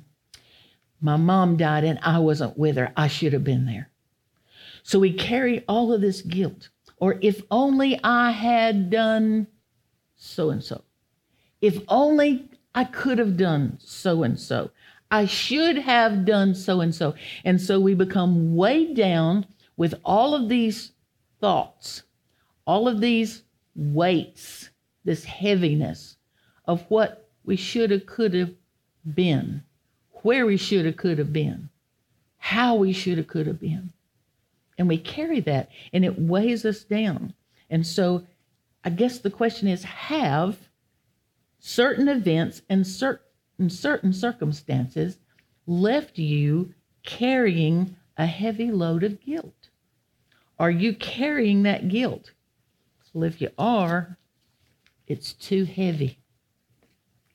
my 1.01 1.17
mom 1.17 1.58
died 1.58 1.84
and 1.84 2.00
I 2.03 2.20
wasn't 2.20 2.58
with 2.58 2.77
her. 2.77 2.93
I 2.96 3.08
should 3.08 3.34
have 3.34 3.43
been 3.43 3.65
there. 3.65 3.89
So 4.84 5.00
we 5.00 5.13
carry 5.13 5.63
all 5.67 5.91
of 5.91 6.01
this 6.01 6.22
guilt. 6.22 6.70
Or 6.98 7.17
if 7.22 7.41
only 7.50 8.00
I 8.03 8.31
had 8.31 8.89
done 8.91 9.48
so 10.15 10.51
and 10.51 10.63
so. 10.63 10.84
If 11.62 11.79
only 11.88 12.50
I 12.74 12.84
could 12.84 13.17
have 13.17 13.38
done 13.38 13.77
so 13.79 14.24
and 14.24 14.39
so. 14.39 14.70
I 15.10 15.25
should 15.25 15.77
have 15.77 16.25
done 16.25 16.55
so 16.55 16.79
and 16.79 16.93
so. 16.93 17.15
And 17.43 17.60
so 17.60 17.79
we 17.79 17.96
become 17.96 18.55
weighed 18.55 18.96
down 18.96 19.46
with 19.75 19.96
all 20.05 20.36
of 20.36 20.48
these 20.48 20.91
thoughts, 21.41 22.03
all 22.65 22.88
of 22.88 23.01
these 23.01 23.43
weights, 23.75 24.69
this 25.03 25.25
heaviness 25.25 26.17
of 26.65 26.86
what 26.89 27.29
we 27.43 27.55
should 27.55 27.91
have, 27.91 28.05
could 28.05 28.33
have 28.33 28.53
been, 29.13 29.63
where 30.21 30.45
we 30.45 30.55
should 30.55 30.86
have, 30.86 30.95
could 30.95 31.17
have 31.17 31.33
been, 31.33 31.69
how 32.38 32.75
we 32.75 32.93
should 32.93 33.17
have, 33.17 33.27
could 33.27 33.48
have 33.48 33.60
been. 33.60 33.91
And 34.77 34.88
we 34.88 34.98
carry 34.98 35.39
that 35.41 35.69
and 35.91 36.05
it 36.05 36.19
weighs 36.19 36.63
us 36.63 36.83
down. 36.83 37.33
And 37.69 37.86
so 37.86 38.25
I 38.83 38.89
guess 38.89 39.19
the 39.19 39.29
question 39.29 39.67
is 39.67 39.83
have 39.83 40.57
certain 41.60 42.07
events 42.07 42.62
and 42.69 42.86
certain, 42.86 43.69
certain 43.69 44.13
circumstances 44.13 45.17
left 45.67 46.17
you 46.17 46.74
carrying 47.03 47.95
a 48.17 48.25
heavy 48.25 48.71
load 48.71 49.03
of 49.03 49.21
guilt? 49.21 49.61
Are 50.62 50.72
you 50.72 50.94
carrying 50.94 51.63
that 51.63 51.89
guilt? 51.89 52.32
Well, 53.13 53.25
if 53.25 53.41
you 53.41 53.50
are, 53.58 54.18
it's 55.08 55.34
too 55.34 55.65
heavy. 55.65 56.20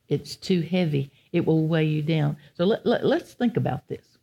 It's 0.09 0.37
too 0.37 0.63
heavy. 0.63 1.11
It 1.33 1.45
will 1.45 1.67
weigh 1.67 1.85
you 1.85 2.01
down. 2.01 2.39
So 2.55 2.65
let, 2.65 2.87
let, 2.87 3.05
let's 3.05 3.35
think 3.35 3.59
about 3.59 3.89
this 3.89 4.17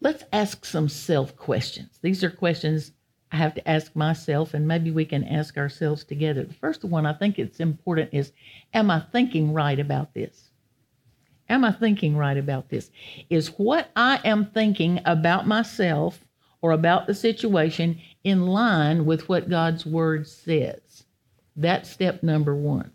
let's 0.00 0.24
ask 0.32 0.64
some 0.64 0.88
self 0.88 1.36
questions. 1.36 1.98
These 2.02 2.22
are 2.22 2.30
questions 2.30 2.92
I 3.32 3.36
have 3.36 3.54
to 3.54 3.68
ask 3.68 3.94
myself, 3.96 4.54
and 4.54 4.66
maybe 4.68 4.90
we 4.90 5.04
can 5.04 5.24
ask 5.24 5.58
ourselves 5.58 6.04
together. 6.04 6.44
The 6.44 6.54
first 6.54 6.84
one 6.84 7.06
I 7.06 7.12
think 7.12 7.38
it's 7.38 7.60
important 7.60 8.10
is 8.12 8.32
Am 8.72 8.90
I 8.90 9.00
thinking 9.00 9.52
right 9.52 9.78
about 9.78 10.14
this? 10.14 10.50
Am 11.48 11.64
I 11.64 11.72
thinking 11.72 12.16
right 12.16 12.36
about 12.36 12.68
this? 12.68 12.90
Is 13.30 13.48
what 13.58 13.90
I 13.96 14.20
am 14.24 14.46
thinking 14.46 15.00
about 15.04 15.46
myself 15.46 16.24
or 16.66 16.72
about 16.72 17.06
the 17.06 17.14
situation 17.14 18.00
in 18.24 18.44
line 18.48 19.06
with 19.06 19.28
what 19.28 19.48
God's 19.48 19.86
word 19.86 20.26
says? 20.26 21.04
That's 21.54 21.88
step 21.88 22.24
number 22.24 22.56
one. 22.56 22.90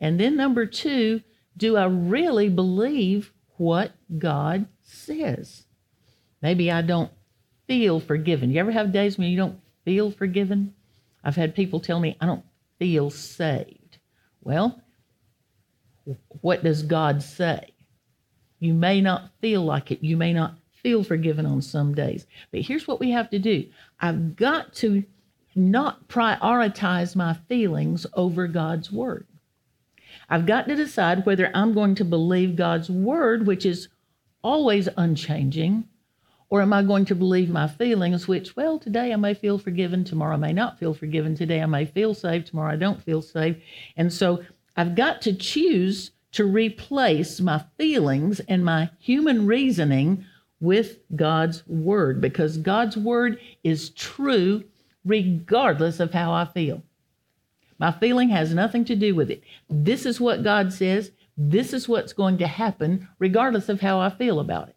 And 0.00 0.18
then 0.18 0.36
number 0.36 0.66
two, 0.66 1.22
do 1.56 1.76
I 1.76 1.84
really 1.84 2.48
believe 2.48 3.32
what 3.56 3.92
God 4.18 4.66
says? 4.82 5.62
Maybe 6.42 6.72
I 6.72 6.82
don't 6.82 7.12
feel 7.68 8.00
forgiven. 8.00 8.50
You 8.50 8.58
ever 8.58 8.72
have 8.72 8.90
days 8.90 9.16
when 9.16 9.28
you 9.28 9.36
don't 9.36 9.60
feel 9.84 10.10
forgiven? 10.10 10.74
I've 11.22 11.36
had 11.36 11.54
people 11.54 11.78
tell 11.78 12.00
me, 12.00 12.16
I 12.20 12.26
don't 12.26 12.44
feel 12.80 13.10
saved. 13.10 13.98
Well, 14.40 14.82
what 16.40 16.64
does 16.64 16.82
God 16.82 17.22
say? 17.22 17.74
You 18.58 18.74
may 18.74 19.00
not 19.00 19.30
feel 19.40 19.64
like 19.64 19.92
it. 19.92 20.02
You 20.02 20.16
may 20.16 20.32
not 20.32 20.56
feel 20.82 21.04
forgiven 21.04 21.46
on 21.46 21.62
some 21.62 21.94
days. 21.94 22.26
But 22.50 22.62
here's 22.62 22.86
what 22.86 23.00
we 23.00 23.10
have 23.10 23.30
to 23.30 23.38
do 23.38 23.66
I've 24.00 24.36
got 24.36 24.74
to 24.74 25.04
not 25.54 26.08
prioritize 26.08 27.14
my 27.14 27.34
feelings 27.48 28.06
over 28.14 28.46
God's 28.46 28.90
word. 28.90 29.26
I've 30.28 30.46
got 30.46 30.66
to 30.68 30.76
decide 30.76 31.26
whether 31.26 31.50
I'm 31.54 31.74
going 31.74 31.94
to 31.96 32.04
believe 32.04 32.56
God's 32.56 32.90
word, 32.90 33.46
which 33.46 33.66
is 33.66 33.88
always 34.42 34.88
unchanging, 34.96 35.84
or 36.48 36.62
am 36.62 36.72
I 36.72 36.82
going 36.82 37.04
to 37.06 37.14
believe 37.14 37.48
my 37.48 37.68
feelings, 37.68 38.28
which, 38.28 38.56
well, 38.56 38.78
today 38.78 39.12
I 39.12 39.16
may 39.16 39.34
feel 39.34 39.58
forgiven, 39.58 40.04
tomorrow 40.04 40.34
I 40.34 40.38
may 40.38 40.52
not 40.52 40.78
feel 40.78 40.94
forgiven, 40.94 41.34
today 41.34 41.62
I 41.62 41.66
may 41.66 41.86
feel 41.86 42.14
saved, 42.14 42.46
tomorrow 42.46 42.72
I 42.72 42.76
don't 42.76 43.02
feel 43.02 43.22
saved. 43.22 43.60
And 43.96 44.12
so 44.12 44.42
I've 44.76 44.94
got 44.94 45.22
to 45.22 45.34
choose 45.34 46.10
to 46.32 46.44
replace 46.44 47.40
my 47.40 47.64
feelings 47.76 48.40
and 48.40 48.64
my 48.64 48.90
human 48.98 49.46
reasoning 49.46 50.24
with 50.62 51.00
God's 51.16 51.66
word 51.66 52.20
because 52.20 52.56
God's 52.56 52.96
word 52.96 53.38
is 53.64 53.90
true 53.90 54.62
regardless 55.04 55.98
of 55.98 56.12
how 56.12 56.32
I 56.32 56.44
feel. 56.44 56.82
My 57.78 57.90
feeling 57.90 58.28
has 58.28 58.54
nothing 58.54 58.84
to 58.84 58.94
do 58.94 59.16
with 59.16 59.28
it. 59.28 59.42
This 59.68 60.06
is 60.06 60.20
what 60.20 60.44
God 60.44 60.72
says. 60.72 61.10
This 61.36 61.72
is 61.72 61.88
what's 61.88 62.12
going 62.12 62.38
to 62.38 62.46
happen, 62.46 63.08
regardless 63.18 63.68
of 63.68 63.80
how 63.80 63.98
I 63.98 64.08
feel 64.08 64.38
about 64.38 64.68
it. 64.68 64.76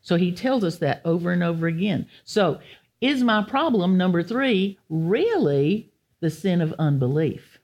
So 0.00 0.14
he 0.14 0.30
tells 0.30 0.62
us 0.62 0.78
that 0.78 1.02
over 1.04 1.32
and 1.32 1.42
over 1.42 1.66
again. 1.66 2.06
So, 2.22 2.60
is 3.00 3.22
my 3.22 3.42
problem, 3.42 3.98
number 3.98 4.22
three, 4.22 4.78
really 4.88 5.90
the 6.20 6.30
sin 6.30 6.60
of 6.60 6.72
unbelief? 6.78 7.58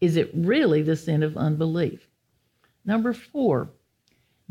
Is 0.00 0.16
it 0.16 0.30
really 0.34 0.82
the 0.82 0.96
sin 0.96 1.22
of 1.22 1.36
unbelief? 1.36 2.08
Number 2.86 3.12
four, 3.12 3.68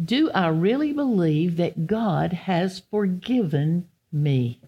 do 0.04 0.30
I 0.32 0.48
really 0.48 0.92
believe 0.92 1.58
that 1.58 1.88
God 1.88 2.34
has 2.34 2.82
forgiven 2.92 3.88
me? 4.12 4.60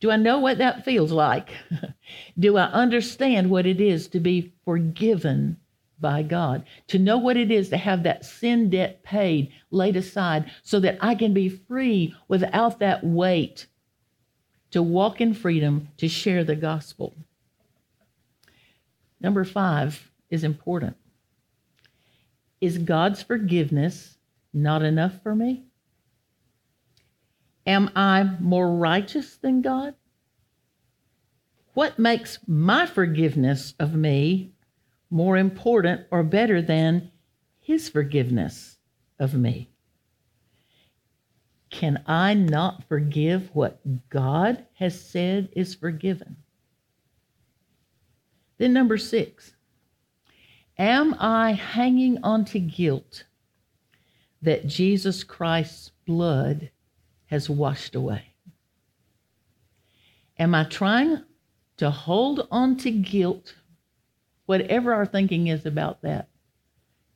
Do 0.00 0.10
I 0.10 0.16
know 0.16 0.38
what 0.38 0.58
that 0.58 0.84
feels 0.84 1.12
like? 1.12 1.50
Do 2.38 2.56
I 2.56 2.64
understand 2.66 3.50
what 3.50 3.66
it 3.66 3.80
is 3.80 4.08
to 4.08 4.20
be 4.20 4.52
forgiven 4.64 5.56
by 5.98 6.22
God? 6.22 6.64
To 6.88 6.98
know 6.98 7.16
what 7.18 7.36
it 7.36 7.50
is 7.50 7.70
to 7.70 7.76
have 7.76 8.02
that 8.02 8.24
sin 8.24 8.68
debt 8.68 9.02
paid, 9.02 9.50
laid 9.70 9.96
aside, 9.96 10.50
so 10.62 10.80
that 10.80 10.98
I 11.00 11.14
can 11.14 11.32
be 11.32 11.48
free 11.48 12.14
without 12.28 12.78
that 12.80 13.04
weight, 13.04 13.66
to 14.70 14.82
walk 14.82 15.20
in 15.20 15.32
freedom, 15.32 15.88
to 15.96 16.08
share 16.08 16.44
the 16.44 16.56
gospel. 16.56 17.14
Number 19.20 19.44
five 19.44 20.10
is 20.30 20.44
important. 20.44 20.96
Is 22.60 22.78
God's 22.78 23.22
forgiveness 23.22 24.16
not 24.52 24.82
enough 24.82 25.22
for 25.22 25.34
me? 25.34 25.64
Am 27.66 27.90
I 27.96 28.22
more 28.40 28.74
righteous 28.76 29.36
than 29.36 29.60
God? 29.60 29.94
What 31.74 31.98
makes 31.98 32.38
my 32.46 32.86
forgiveness 32.86 33.74
of 33.78 33.94
me 33.94 34.52
more 35.10 35.36
important 35.36 36.06
or 36.10 36.22
better 36.22 36.62
than 36.62 37.10
His 37.60 37.88
forgiveness 37.88 38.78
of 39.18 39.34
me? 39.34 39.68
Can 41.68 42.02
I 42.06 42.32
not 42.34 42.84
forgive 42.88 43.50
what 43.52 44.08
God 44.08 44.64
has 44.74 44.98
said 44.98 45.50
is 45.52 45.74
forgiven? 45.74 46.36
Then, 48.58 48.72
number 48.72 48.96
six, 48.96 49.55
am 50.78 51.14
I 51.18 51.52
hanging 51.52 52.18
on 52.22 52.44
to 52.46 52.60
guilt 52.60 53.24
that 54.42 54.66
Jesus 54.66 55.24
Christ's 55.24 55.90
blood 56.06 56.70
has 57.26 57.50
washed 57.50 57.94
away? 57.94 58.34
Am 60.38 60.54
I 60.54 60.64
trying 60.64 61.22
to 61.78 61.90
hold 61.90 62.46
on 62.50 62.76
to 62.78 62.90
guilt, 62.90 63.54
whatever 64.46 64.94
our 64.94 65.06
thinking 65.06 65.46
is 65.48 65.66
about 65.66 66.02
that, 66.02 66.28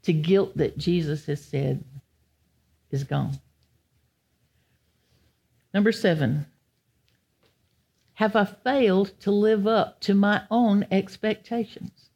to 0.02 0.12
guilt 0.12 0.56
that 0.56 0.78
Jesus 0.78 1.26
has 1.26 1.44
said 1.44 1.84
is 2.90 3.04
gone? 3.04 3.38
Number 5.72 5.92
seven, 5.92 6.46
have 8.14 8.34
I 8.34 8.44
failed 8.44 9.18
to 9.20 9.30
live 9.30 9.66
up 9.66 10.00
to 10.00 10.14
my 10.14 10.42
own 10.50 10.86
expectations? 10.90 12.09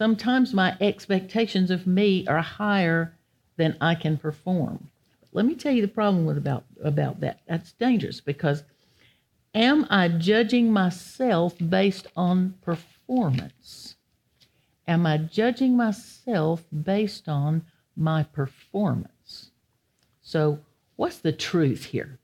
Sometimes 0.00 0.54
my 0.54 0.78
expectations 0.80 1.70
of 1.70 1.86
me 1.86 2.26
are 2.26 2.40
higher 2.40 3.12
than 3.58 3.76
I 3.82 3.94
can 3.94 4.16
perform. 4.16 4.88
Let 5.30 5.44
me 5.44 5.54
tell 5.54 5.72
you 5.72 5.82
the 5.82 5.88
problem 5.88 6.24
with 6.24 6.38
about 6.38 6.64
about 6.82 7.20
that. 7.20 7.40
That's 7.46 7.72
dangerous 7.72 8.18
because 8.18 8.64
am 9.54 9.86
I 9.90 10.08
judging 10.08 10.72
myself 10.72 11.54
based 11.58 12.06
on 12.16 12.54
performance? 12.62 13.96
Am 14.88 15.04
I 15.04 15.18
judging 15.18 15.76
myself 15.76 16.64
based 16.72 17.28
on 17.28 17.66
my 17.94 18.22
performance? 18.22 19.50
So, 20.22 20.60
what's 20.96 21.18
the 21.18 21.32
truth 21.32 21.84
here? 21.84 22.18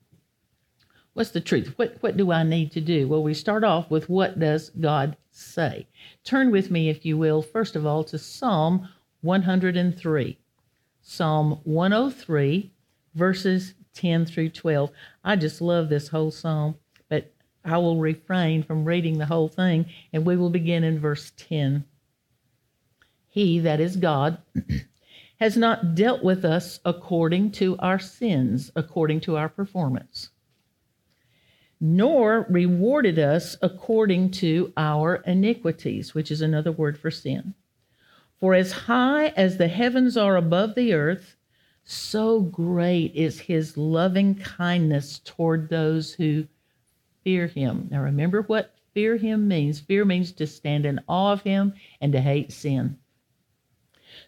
What's 1.16 1.30
the 1.30 1.40
truth? 1.40 1.72
What 1.76 1.96
what 2.02 2.18
do 2.18 2.30
I 2.30 2.42
need 2.42 2.72
to 2.72 2.80
do? 2.82 3.08
Well, 3.08 3.22
we 3.22 3.32
start 3.32 3.64
off 3.64 3.90
with 3.90 4.10
what 4.10 4.38
does 4.38 4.68
God 4.78 5.16
say? 5.30 5.86
Turn 6.24 6.50
with 6.50 6.70
me 6.70 6.90
if 6.90 7.06
you 7.06 7.16
will 7.16 7.40
first 7.40 7.74
of 7.74 7.86
all 7.86 8.04
to 8.04 8.18
Psalm 8.18 8.86
103. 9.22 10.38
Psalm 11.00 11.60
103 11.64 12.70
verses 13.14 13.72
10 13.94 14.26
through 14.26 14.50
12. 14.50 14.90
I 15.24 15.36
just 15.36 15.62
love 15.62 15.88
this 15.88 16.08
whole 16.08 16.30
psalm, 16.30 16.76
but 17.08 17.32
I 17.64 17.78
will 17.78 17.96
refrain 17.96 18.62
from 18.62 18.84
reading 18.84 19.16
the 19.16 19.24
whole 19.24 19.48
thing, 19.48 19.86
and 20.12 20.26
we 20.26 20.36
will 20.36 20.50
begin 20.50 20.84
in 20.84 21.00
verse 21.00 21.32
10. 21.38 21.86
He, 23.30 23.58
that 23.60 23.80
is 23.80 23.96
God, 23.96 24.36
has 25.40 25.56
not 25.56 25.94
dealt 25.94 26.22
with 26.22 26.44
us 26.44 26.78
according 26.84 27.52
to 27.52 27.78
our 27.78 27.98
sins, 27.98 28.70
according 28.76 29.20
to 29.20 29.38
our 29.38 29.48
performance, 29.48 30.28
nor 31.80 32.46
rewarded 32.48 33.18
us 33.18 33.56
according 33.62 34.30
to 34.30 34.72
our 34.76 35.16
iniquities, 35.26 36.14
which 36.14 36.30
is 36.30 36.40
another 36.40 36.72
word 36.72 36.98
for 36.98 37.10
sin. 37.10 37.54
For 38.40 38.54
as 38.54 38.72
high 38.72 39.28
as 39.28 39.56
the 39.56 39.68
heavens 39.68 40.16
are 40.16 40.36
above 40.36 40.74
the 40.74 40.92
earth, 40.92 41.36
so 41.84 42.40
great 42.40 43.14
is 43.14 43.40
his 43.40 43.76
loving 43.76 44.34
kindness 44.34 45.20
toward 45.24 45.68
those 45.68 46.12
who 46.14 46.46
fear 47.22 47.46
him. 47.46 47.88
Now, 47.90 48.02
remember 48.02 48.42
what 48.42 48.74
fear 48.92 49.16
him 49.16 49.46
means 49.46 49.80
fear 49.80 50.04
means 50.04 50.32
to 50.32 50.46
stand 50.46 50.86
in 50.86 51.00
awe 51.08 51.32
of 51.32 51.42
him 51.42 51.74
and 52.00 52.12
to 52.12 52.20
hate 52.20 52.52
sin. 52.52 52.98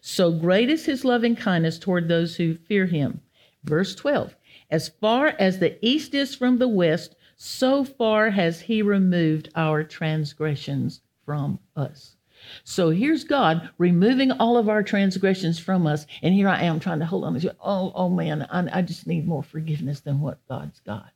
So 0.01 0.31
great 0.31 0.69
is 0.69 0.85
his 0.85 1.03
loving 1.03 1.35
kindness 1.35 1.79
toward 1.79 2.07
those 2.07 2.35
who 2.35 2.55
fear 2.55 2.85
him. 2.85 3.21
Verse 3.63 3.95
12 3.95 4.35
As 4.69 4.89
far 4.89 5.27
as 5.39 5.59
the 5.59 5.83
east 5.85 6.13
is 6.13 6.35
from 6.35 6.57
the 6.57 6.67
west, 6.67 7.15
so 7.41 7.85
far 7.85 8.31
has 8.31 8.59
he 8.59 8.81
removed 8.81 9.49
our 9.55 9.81
transgressions 9.81 10.99
from 11.25 11.57
us. 11.73 12.17
So 12.65 12.89
here's 12.89 13.23
God 13.23 13.69
removing 13.77 14.31
all 14.33 14.57
of 14.57 14.67
our 14.67 14.83
transgressions 14.83 15.57
from 15.57 15.87
us. 15.87 16.05
And 16.21 16.33
here 16.33 16.49
I 16.49 16.63
am 16.63 16.81
trying 16.81 16.99
to 16.99 17.05
hold 17.05 17.23
on 17.23 17.39
to, 17.39 17.55
oh, 17.61 17.93
oh 17.95 18.09
man, 18.09 18.45
I, 18.51 18.79
I 18.79 18.81
just 18.81 19.07
need 19.07 19.25
more 19.25 19.41
forgiveness 19.41 20.01
than 20.01 20.19
what 20.19 20.45
God's 20.49 20.81
got. 20.81 21.13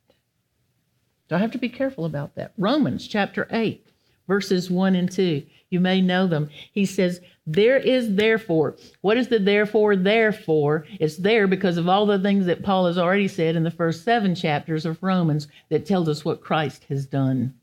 So 1.28 1.36
I 1.36 1.40
have 1.40 1.52
to 1.52 1.58
be 1.58 1.68
careful 1.68 2.06
about 2.06 2.34
that. 2.36 2.54
Romans 2.56 3.06
chapter 3.06 3.46
8, 3.50 3.86
verses 4.26 4.70
1 4.70 4.94
and 4.94 5.10
2. 5.10 5.42
You 5.70 5.80
may 5.80 6.00
know 6.00 6.26
them. 6.26 6.50
He 6.72 6.86
says, 6.86 7.20
There 7.46 7.76
is 7.76 8.14
therefore. 8.14 8.76
What 9.00 9.16
is 9.16 9.28
the 9.28 9.38
therefore? 9.38 9.96
Therefore, 9.96 10.86
it's 11.00 11.16
there 11.16 11.46
because 11.46 11.76
of 11.76 11.88
all 11.88 12.06
the 12.06 12.18
things 12.18 12.46
that 12.46 12.62
Paul 12.62 12.86
has 12.86 12.98
already 12.98 13.28
said 13.28 13.56
in 13.56 13.64
the 13.64 13.70
first 13.70 14.04
seven 14.04 14.34
chapters 14.34 14.86
of 14.86 15.02
Romans 15.02 15.48
that 15.70 15.86
tells 15.86 16.08
us 16.08 16.24
what 16.24 16.40
Christ 16.40 16.84
has 16.88 17.06
done. 17.06 17.54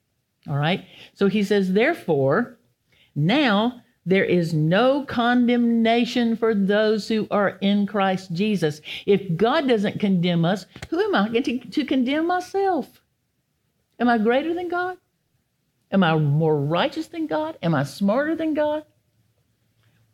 All 0.50 0.58
right? 0.58 0.86
So 1.14 1.28
he 1.28 1.44
says, 1.44 1.72
Therefore, 1.72 2.58
now 3.16 3.82
there 4.06 4.26
is 4.26 4.54
no 4.54 5.06
condemnation 5.06 6.36
for 6.36 6.56
those 6.56 7.08
who 7.08 7.28
are 7.30 7.58
in 7.62 7.86
Christ 7.86 8.34
Jesus. 8.34 8.82
If 9.06 9.38
God 9.38 9.68
doesn't 9.68 10.00
condemn 10.00 10.44
us, 10.44 10.66
who 10.90 11.00
am 11.00 11.16
I 11.16 11.40
to, 11.40 11.60
to 11.60 11.86
condemn 11.86 12.28
myself? 12.28 13.02
Am 14.00 14.10
I 14.10 14.18
greater 14.18 14.54
than 14.54 14.68
God? 14.68 14.98
Am 15.92 16.04
I 16.04 16.16
more 16.18 16.58
righteous 16.58 17.08
than 17.08 17.28
God? 17.28 17.58
Am 17.62 17.76
I 17.76 17.84
smarter 17.84 18.36
than 18.36 18.54
God? 18.54 18.86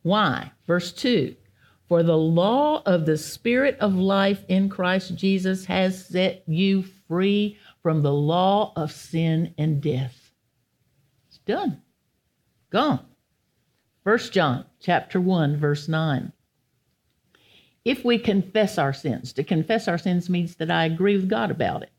Why? 0.02 0.52
Verse 0.66 0.92
2 0.94 1.36
For 1.88 2.02
the 2.02 2.18
law 2.18 2.82
of 2.86 3.06
the 3.06 3.18
Spirit 3.18 3.78
of 3.80 3.94
life 3.96 4.44
in 4.48 4.70
Christ 4.70 5.16
Jesus 5.16 5.66
has 5.66 6.08
set 6.08 6.44
you 6.48 6.84
free 7.08 7.58
from 7.84 8.02
the 8.02 8.14
law 8.14 8.74
of 8.76 8.92
sin 8.92 9.54
and 9.58 9.82
death. 9.82 10.32
It's 11.28 11.38
done. 11.40 11.82
Gone. 12.70 13.06
1 14.04 14.18
John 14.32 14.66
chapter 14.80 15.22
1 15.22 15.58
verse 15.58 15.88
9. 15.88 16.32
If 17.86 18.04
we 18.04 18.18
confess 18.18 18.78
our 18.78 18.92
sins, 18.94 19.32
to 19.34 19.44
confess 19.44 19.88
our 19.88 19.98
sins 19.98 20.30
means 20.30 20.56
that 20.56 20.72
I 20.72 20.86
agree 20.86 21.16
with 21.16 21.30
God 21.30 21.52
about 21.52 21.84
it. 21.84 21.92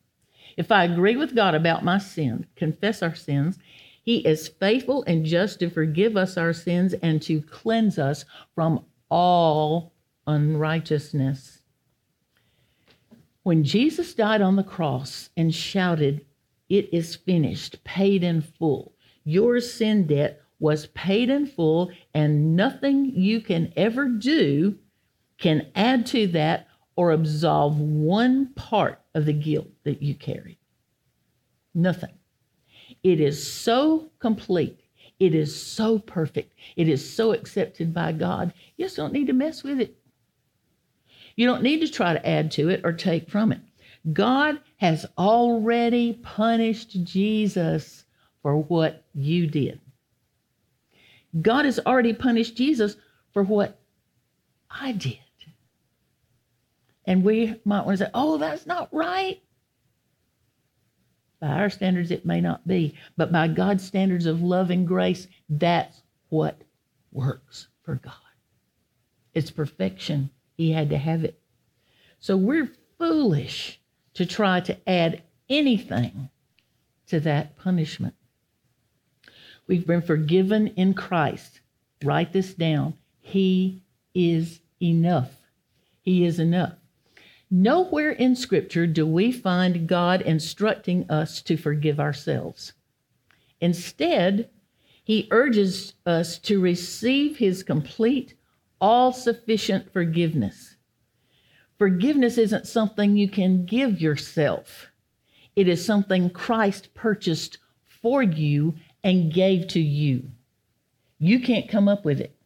If 0.59 0.73
I 0.73 0.83
agree 0.83 1.15
with 1.15 1.37
God 1.37 1.55
about 1.55 1.85
my 1.85 1.99
sin, 1.99 2.45
confess 2.57 3.01
our 3.01 3.15
sins, 3.15 3.61
He 4.03 4.27
is 4.27 4.49
faithful 4.49 5.05
and 5.07 5.25
just 5.25 5.61
to 5.61 5.71
forgive 5.71 6.17
us 6.17 6.37
our 6.37 6.53
sins 6.53 6.95
and 6.95 7.23
to 7.23 7.41
cleanse 7.43 7.97
us 7.97 8.25
from 8.57 8.85
all 9.09 9.93
unrighteousness. 10.27 11.63
When 13.45 13.63
Jesus 13.63 14.15
died 14.15 14.43
on 14.43 14.57
the 14.57 14.65
cross 14.65 15.31
and 15.37 15.55
shouted, 15.55 16.27
It 16.69 16.93
is 16.93 17.15
finished, 17.15 17.85
paid 17.85 18.25
in 18.25 18.43
full, 18.43 18.95
your 19.23 19.61
sin 19.61 20.09
debt 20.09 20.43
was 20.59 20.89
paid 20.89 21.31
in 21.31 21.47
full, 21.47 21.93
and 22.15 22.57
nothing 22.57 23.13
you 23.15 23.41
can 23.41 23.73
ever 23.77 24.09
do 24.09 24.77
can 25.39 25.69
add 25.77 26.05
to 26.07 26.27
that 26.27 26.68
or 26.99 27.13
absolve 27.13 27.79
one 27.79 28.53
part 28.55 29.01
of 29.15 29.25
the 29.25 29.33
guilt 29.33 29.69
that 29.85 30.03
you 30.03 30.17
carry. 30.17 30.59
Nothing. 31.73 32.11
It 33.05 33.21
is 33.21 33.41
so 33.49 34.11
complete. 34.19 34.81
It 35.21 35.33
is 35.33 35.55
so 35.55 36.01
perfect. 36.01 36.55
It 36.75 36.89
is 36.89 37.09
so 37.09 37.33
accepted 37.33 37.95
by 37.95 38.11
God. 38.11 38.53
You 38.77 38.87
just 38.87 38.97
don't 38.97 39.13
need 39.13 39.29
to 39.29 39.33
mess 39.33 39.63
with 39.63 39.81
it. 39.81 39.97
You 41.37 41.47
don't 41.47 41.63
need 41.63 41.83
to 41.83 41.89
try 41.89 42.15
to 42.15 42.29
add 42.29 42.51
to 42.53 42.69
it 42.69 42.81
or 42.83 42.93
take 42.93 43.31
from 43.31 43.53
it. 43.53 43.61
God 44.13 44.59
has 44.79 45.07
already 45.17 46.15
punished 46.15 47.05
Jesus 47.05 48.07
for 48.43 48.57
what 48.57 49.05
you 49.15 49.47
did. 49.47 49.81
God 51.41 51.65
has 51.65 51.79
already 51.79 52.13
punished 52.13 52.57
Jesus 52.57 52.97
for 53.33 53.45
what 53.45 53.79
I 54.69 54.91
did. 54.91 55.21
And 57.09 57.25
we 57.25 57.59
might 57.65 57.87
want 57.87 57.97
to 57.97 58.05
say, 58.05 58.11
oh, 58.13 58.37
that's 58.37 58.67
not 58.67 58.93
right. 58.93 59.41
By 61.41 61.49
our 61.49 61.71
standards, 61.71 62.11
it 62.11 62.27
may 62.27 62.43
not 62.43 62.69
be, 62.69 62.97
but 63.17 63.33
by 63.33 63.49
God's 63.49 63.83
standards 63.83 64.27
of 64.27 64.43
love 64.43 64.69
and 64.69 64.87
grace, 64.87 65.27
that's 65.49 66.03
what 66.29 66.61
works 67.11 67.69
for 67.83 67.95
God. 67.95 68.13
It's 69.33 69.51
perfection. 69.51 70.29
He 70.59 70.73
had 70.73 70.91
to 70.91 70.99
have 70.99 71.25
it. 71.25 71.41
So 72.21 72.37
we're 72.37 72.73
foolish 72.99 73.81
to 74.13 74.27
try 74.27 74.61
to 74.61 74.77
add 74.87 75.23
anything 75.49 76.29
to 77.07 77.21
that 77.21 77.57
punishment. 77.57 78.17
We've 79.67 79.87
been 79.87 80.03
forgiven 80.03 80.67
in 80.77 80.93
Christ. 80.93 81.61
Write 82.05 82.35
this 82.35 82.53
down. 82.53 82.99
He 83.19 83.81
is 84.15 84.61
enough. 84.83 85.31
He 86.03 86.27
is 86.27 86.39
enough. 86.39 86.75
Nowhere 87.51 88.11
in 88.11 88.37
Scripture 88.37 88.87
do 88.87 89.07
we 89.07 89.33
find 89.33 89.89
God 89.89 90.21
instructing 90.23 91.11
us 91.11 91.41
to 91.43 91.57
forgive 91.57 91.99
ourselves. 91.99 92.75
Instead, 93.61 94.51
he 95.03 95.29
urges 95.31 95.95
us 96.05 96.39
to 96.41 96.61
receive 96.61 97.39
his 97.39 97.63
complete, 97.63 98.35
all 98.81 99.13
sufficient 99.13 99.91
forgiveness. 99.93 100.77
Forgiveness 101.79 102.37
isn't 102.37 102.67
something 102.67 103.17
you 103.17 103.29
can 103.29 103.65
give 103.65 104.01
yourself, 104.01 104.89
it 105.57 105.67
is 105.67 105.85
something 105.85 106.31
Christ 106.31 106.93
purchased 106.95 107.59
for 107.85 108.23
you 108.23 108.75
and 109.03 109.33
gave 109.33 109.67
to 109.69 109.81
you. 109.81 110.31
You 111.19 111.41
can't 111.41 111.69
come 111.69 111.89
up 111.89 112.05
with 112.05 112.21
it. 112.21 112.37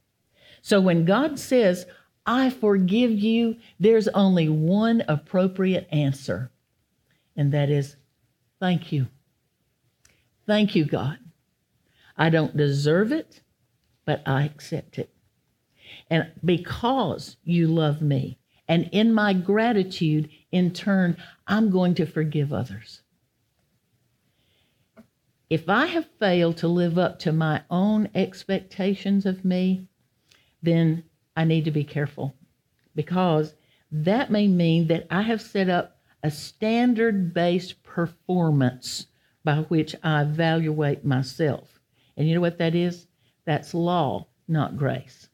So 0.63 0.81
when 0.81 1.05
God 1.05 1.39
says, 1.39 1.87
I 2.25 2.51
forgive 2.51 3.11
you, 3.11 3.57
there's 3.81 4.09
only 4.09 4.49
one 4.49 5.03
appropriate 5.09 5.89
answer, 5.91 6.51
and 7.37 7.53
that 7.53 7.69
is 7.69 7.97
thank 8.61 8.93
you. 8.93 9.09
Thank 10.47 10.75
you, 10.75 10.85
God. 10.85 11.19
I 12.17 12.31
don't 12.31 12.57
deserve 12.57 13.11
it, 13.11 13.41
but 14.05 14.23
I 14.27 14.45
accept 14.45 14.99
it. 14.99 15.11
And 16.11 16.31
because 16.45 17.37
you 17.45 17.67
love 17.67 18.03
me, 18.03 18.39
and 18.69 18.89
in 18.93 19.13
my 19.13 19.33
gratitude, 19.33 20.29
in 20.51 20.73
turn, 20.73 21.17
I'm 21.47 21.71
going 21.71 21.95
to 21.97 22.07
forgive 22.07 22.53
others. 22.53 23.03
If 25.51 25.69
I 25.69 25.87
have 25.87 26.09
failed 26.19 26.57
to 26.59 26.69
live 26.69 26.97
up 26.97 27.19
to 27.21 27.33
my 27.33 27.63
own 27.69 28.09
expectations 28.15 29.27
of 29.27 29.45
me, 29.45 29.89
then 30.63 31.05
I 31.37 31.45
need 31.45 31.65
to 31.65 31.71
be 31.71 31.85
careful 31.85 32.35
because 32.95 33.55
that 33.91 34.31
may 34.31 34.49
mean 34.49 34.87
that 34.89 35.07
I 35.11 35.23
have 35.23 35.41
set 35.41 35.69
up 35.69 35.99
a 36.23 36.31
standard 36.31 37.35
based 37.35 37.83
performance 37.83 39.07
by 39.45 39.57
which 39.57 39.95
I 40.03 40.23
evaluate 40.23 41.05
myself. 41.05 41.81
And 42.17 42.29
you 42.29 42.35
know 42.35 42.41
what 42.41 42.59
that 42.59 42.75
is? 42.75 43.07
That's 43.45 43.75
law, 43.75 44.27
not 44.47 44.77
grace. 44.77 45.29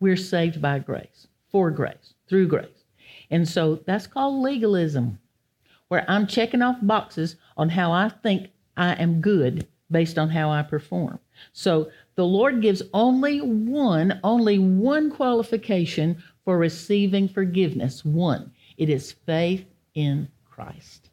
We're 0.00 0.16
saved 0.16 0.62
by 0.62 0.78
grace, 0.78 1.26
for 1.50 1.70
grace, 1.70 2.14
through 2.28 2.48
grace. 2.48 2.84
And 3.30 3.48
so 3.48 3.80
that's 3.86 4.06
called 4.06 4.42
legalism, 4.42 5.18
where 5.88 6.04
I'm 6.08 6.26
checking 6.26 6.62
off 6.62 6.76
boxes 6.80 7.36
on 7.56 7.70
how 7.70 7.90
I 7.90 8.08
think 8.08 8.50
I 8.76 8.92
am 8.94 9.20
good 9.20 9.66
based 9.90 10.18
on 10.18 10.28
how 10.28 10.50
I 10.50 10.62
perform. 10.62 11.18
So 11.52 11.90
the 12.14 12.24
Lord 12.24 12.60
gives 12.60 12.82
only 12.92 13.40
one, 13.40 14.20
only 14.22 14.58
one 14.58 15.10
qualification 15.10 16.22
for 16.44 16.58
receiving 16.58 17.28
forgiveness. 17.28 18.04
One. 18.04 18.52
It 18.76 18.88
is 18.88 19.12
faith 19.12 19.66
in 19.94 20.28
Christ. 20.44 21.10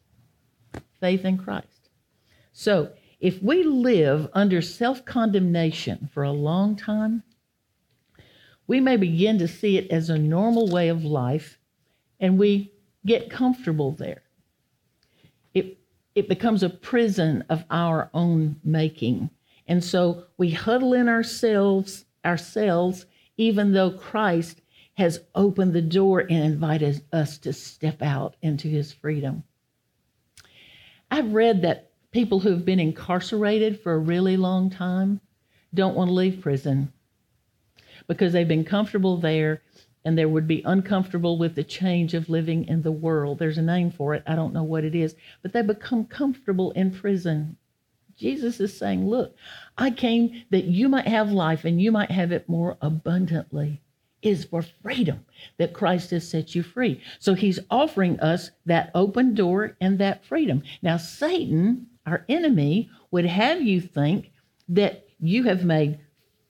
Faith 1.00 1.24
in 1.24 1.38
Christ. 1.38 1.90
So 2.52 2.92
if 3.20 3.42
we 3.42 3.62
live 3.64 4.28
under 4.32 4.60
self 4.60 5.04
condemnation 5.04 6.08
for 6.12 6.22
a 6.22 6.32
long 6.32 6.76
time, 6.76 7.22
we 8.66 8.80
may 8.80 8.96
begin 8.96 9.38
to 9.38 9.48
see 9.48 9.78
it 9.78 9.90
as 9.90 10.10
a 10.10 10.18
normal 10.18 10.68
way 10.68 10.88
of 10.88 11.04
life 11.04 11.58
and 12.20 12.38
we 12.38 12.72
get 13.04 13.30
comfortable 13.30 13.92
there. 13.92 14.22
It, 16.16 16.28
becomes 16.28 16.64
a 16.64 16.70
prison 16.70 17.44
of 17.48 17.64
our 17.70 18.10
own 18.12 18.56
making. 18.64 19.30
And 19.68 19.84
so 19.84 20.24
we 20.38 20.50
huddle 20.50 20.94
in 20.94 21.08
ourselves, 21.08 22.06
ourselves, 22.24 23.06
even 23.36 23.72
though 23.72 23.90
Christ 23.92 24.62
has 24.94 25.20
opened 25.34 25.74
the 25.74 25.82
door 25.82 26.20
and 26.20 26.42
invited 26.42 27.02
us 27.12 27.38
to 27.38 27.52
step 27.52 28.00
out 28.02 28.34
into 28.42 28.66
his 28.66 28.92
freedom. 28.92 29.44
I've 31.10 31.32
read 31.32 31.62
that 31.62 31.90
people 32.10 32.40
who've 32.40 32.64
been 32.64 32.80
incarcerated 32.80 33.80
for 33.80 33.92
a 33.92 33.98
really 33.98 34.36
long 34.36 34.70
time 34.70 35.20
don't 35.74 35.94
want 35.94 36.08
to 36.08 36.14
leave 36.14 36.40
prison 36.40 36.92
because 38.06 38.32
they've 38.32 38.48
been 38.48 38.64
comfortable 38.64 39.18
there 39.18 39.62
and 40.06 40.16
they 40.16 40.24
would 40.24 40.46
be 40.46 40.62
uncomfortable 40.64 41.36
with 41.36 41.56
the 41.56 41.64
change 41.64 42.14
of 42.14 42.28
living 42.28 42.66
in 42.68 42.82
the 42.82 42.92
world. 42.92 43.40
There's 43.40 43.58
a 43.58 43.62
name 43.62 43.90
for 43.90 44.14
it. 44.14 44.22
I 44.24 44.36
don't 44.36 44.54
know 44.54 44.62
what 44.62 44.84
it 44.84 44.94
is, 44.94 45.16
but 45.42 45.52
they 45.52 45.62
become 45.62 46.04
comfortable 46.04 46.70
in 46.70 46.92
prison. 46.92 47.56
Jesus 48.16 48.60
is 48.60 48.78
saying, 48.78 49.08
Look, 49.08 49.34
I 49.76 49.90
came 49.90 50.44
that 50.50 50.64
you 50.64 50.88
might 50.88 51.08
have 51.08 51.32
life 51.32 51.64
and 51.64 51.82
you 51.82 51.90
might 51.90 52.12
have 52.12 52.30
it 52.30 52.48
more 52.48 52.78
abundantly. 52.80 53.82
It 54.22 54.30
is 54.30 54.44
for 54.44 54.62
freedom 54.62 55.26
that 55.58 55.74
Christ 55.74 56.12
has 56.12 56.28
set 56.28 56.54
you 56.54 56.62
free. 56.62 57.00
So 57.18 57.34
he's 57.34 57.58
offering 57.68 58.20
us 58.20 58.52
that 58.64 58.92
open 58.94 59.34
door 59.34 59.76
and 59.80 59.98
that 59.98 60.24
freedom. 60.24 60.62
Now, 60.82 60.98
Satan, 60.98 61.88
our 62.06 62.24
enemy, 62.28 62.90
would 63.10 63.26
have 63.26 63.60
you 63.60 63.80
think 63.80 64.30
that 64.68 65.08
you 65.18 65.42
have 65.44 65.64
made 65.64 65.98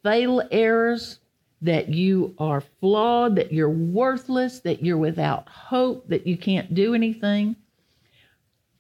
fatal 0.03 0.43
errors, 0.51 1.21
that 1.67 1.89
you 1.89 2.35
are 2.39 2.61
flawed, 2.61 3.37
that 3.37 3.53
you're 3.53 3.69
worthless, 3.69 4.61
that 4.61 4.83
you're 4.83 4.97
without 4.97 5.49
hope, 5.49 6.09
that 6.09 6.27
you 6.27 6.37
can't 6.37 6.75
do 6.75 6.95
anything. 6.95 7.57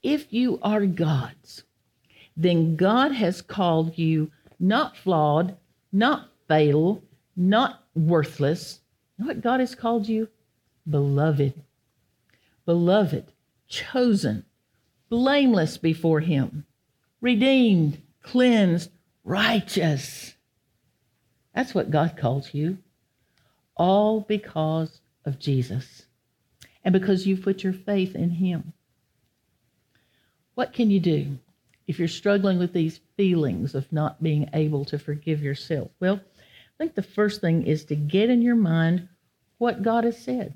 If 0.02 0.32
you 0.32 0.60
are 0.62 0.86
God's, 0.86 1.64
then 2.36 2.76
God 2.76 3.12
has 3.12 3.42
called 3.42 3.98
you 3.98 4.30
not 4.60 4.96
flawed, 4.96 5.56
not 5.92 6.28
fatal, 6.46 7.02
not 7.36 7.82
worthless. 7.94 8.80
You 9.18 9.24
know 9.24 9.28
what 9.28 9.42
God 9.42 9.60
has 9.60 9.74
called 9.74 10.08
you? 10.08 10.28
Beloved. 10.88 11.54
Beloved, 12.64 13.32
chosen, 13.68 14.44
blameless 15.08 15.76
before 15.76 16.20
Him, 16.20 16.66
redeemed, 17.20 18.00
cleansed, 18.22 18.90
righteous. 19.24 20.35
That's 21.56 21.74
what 21.74 21.90
God 21.90 22.16
calls 22.16 22.54
you. 22.54 22.78
All 23.76 24.20
because 24.20 25.00
of 25.24 25.40
Jesus 25.40 26.04
and 26.84 26.92
because 26.92 27.26
you've 27.26 27.42
put 27.42 27.64
your 27.64 27.72
faith 27.72 28.14
in 28.14 28.30
Him. 28.30 28.72
What 30.54 30.72
can 30.72 30.90
you 30.90 31.00
do? 31.00 31.38
if 31.86 31.98
you're 31.98 32.08
struggling 32.08 32.58
with 32.58 32.72
these 32.72 33.00
feelings 33.16 33.74
of 33.74 33.92
not 33.92 34.22
being 34.22 34.48
able 34.52 34.84
to 34.86 34.98
forgive 34.98 35.42
yourself? 35.42 35.90
Well, 36.00 36.16
I 36.16 36.76
think 36.78 36.94
the 36.94 37.02
first 37.02 37.40
thing 37.40 37.66
is 37.66 37.84
to 37.86 37.96
get 37.96 38.30
in 38.30 38.42
your 38.42 38.56
mind 38.56 39.08
what 39.58 39.82
God 39.82 40.04
has 40.04 40.18
said. 40.18 40.54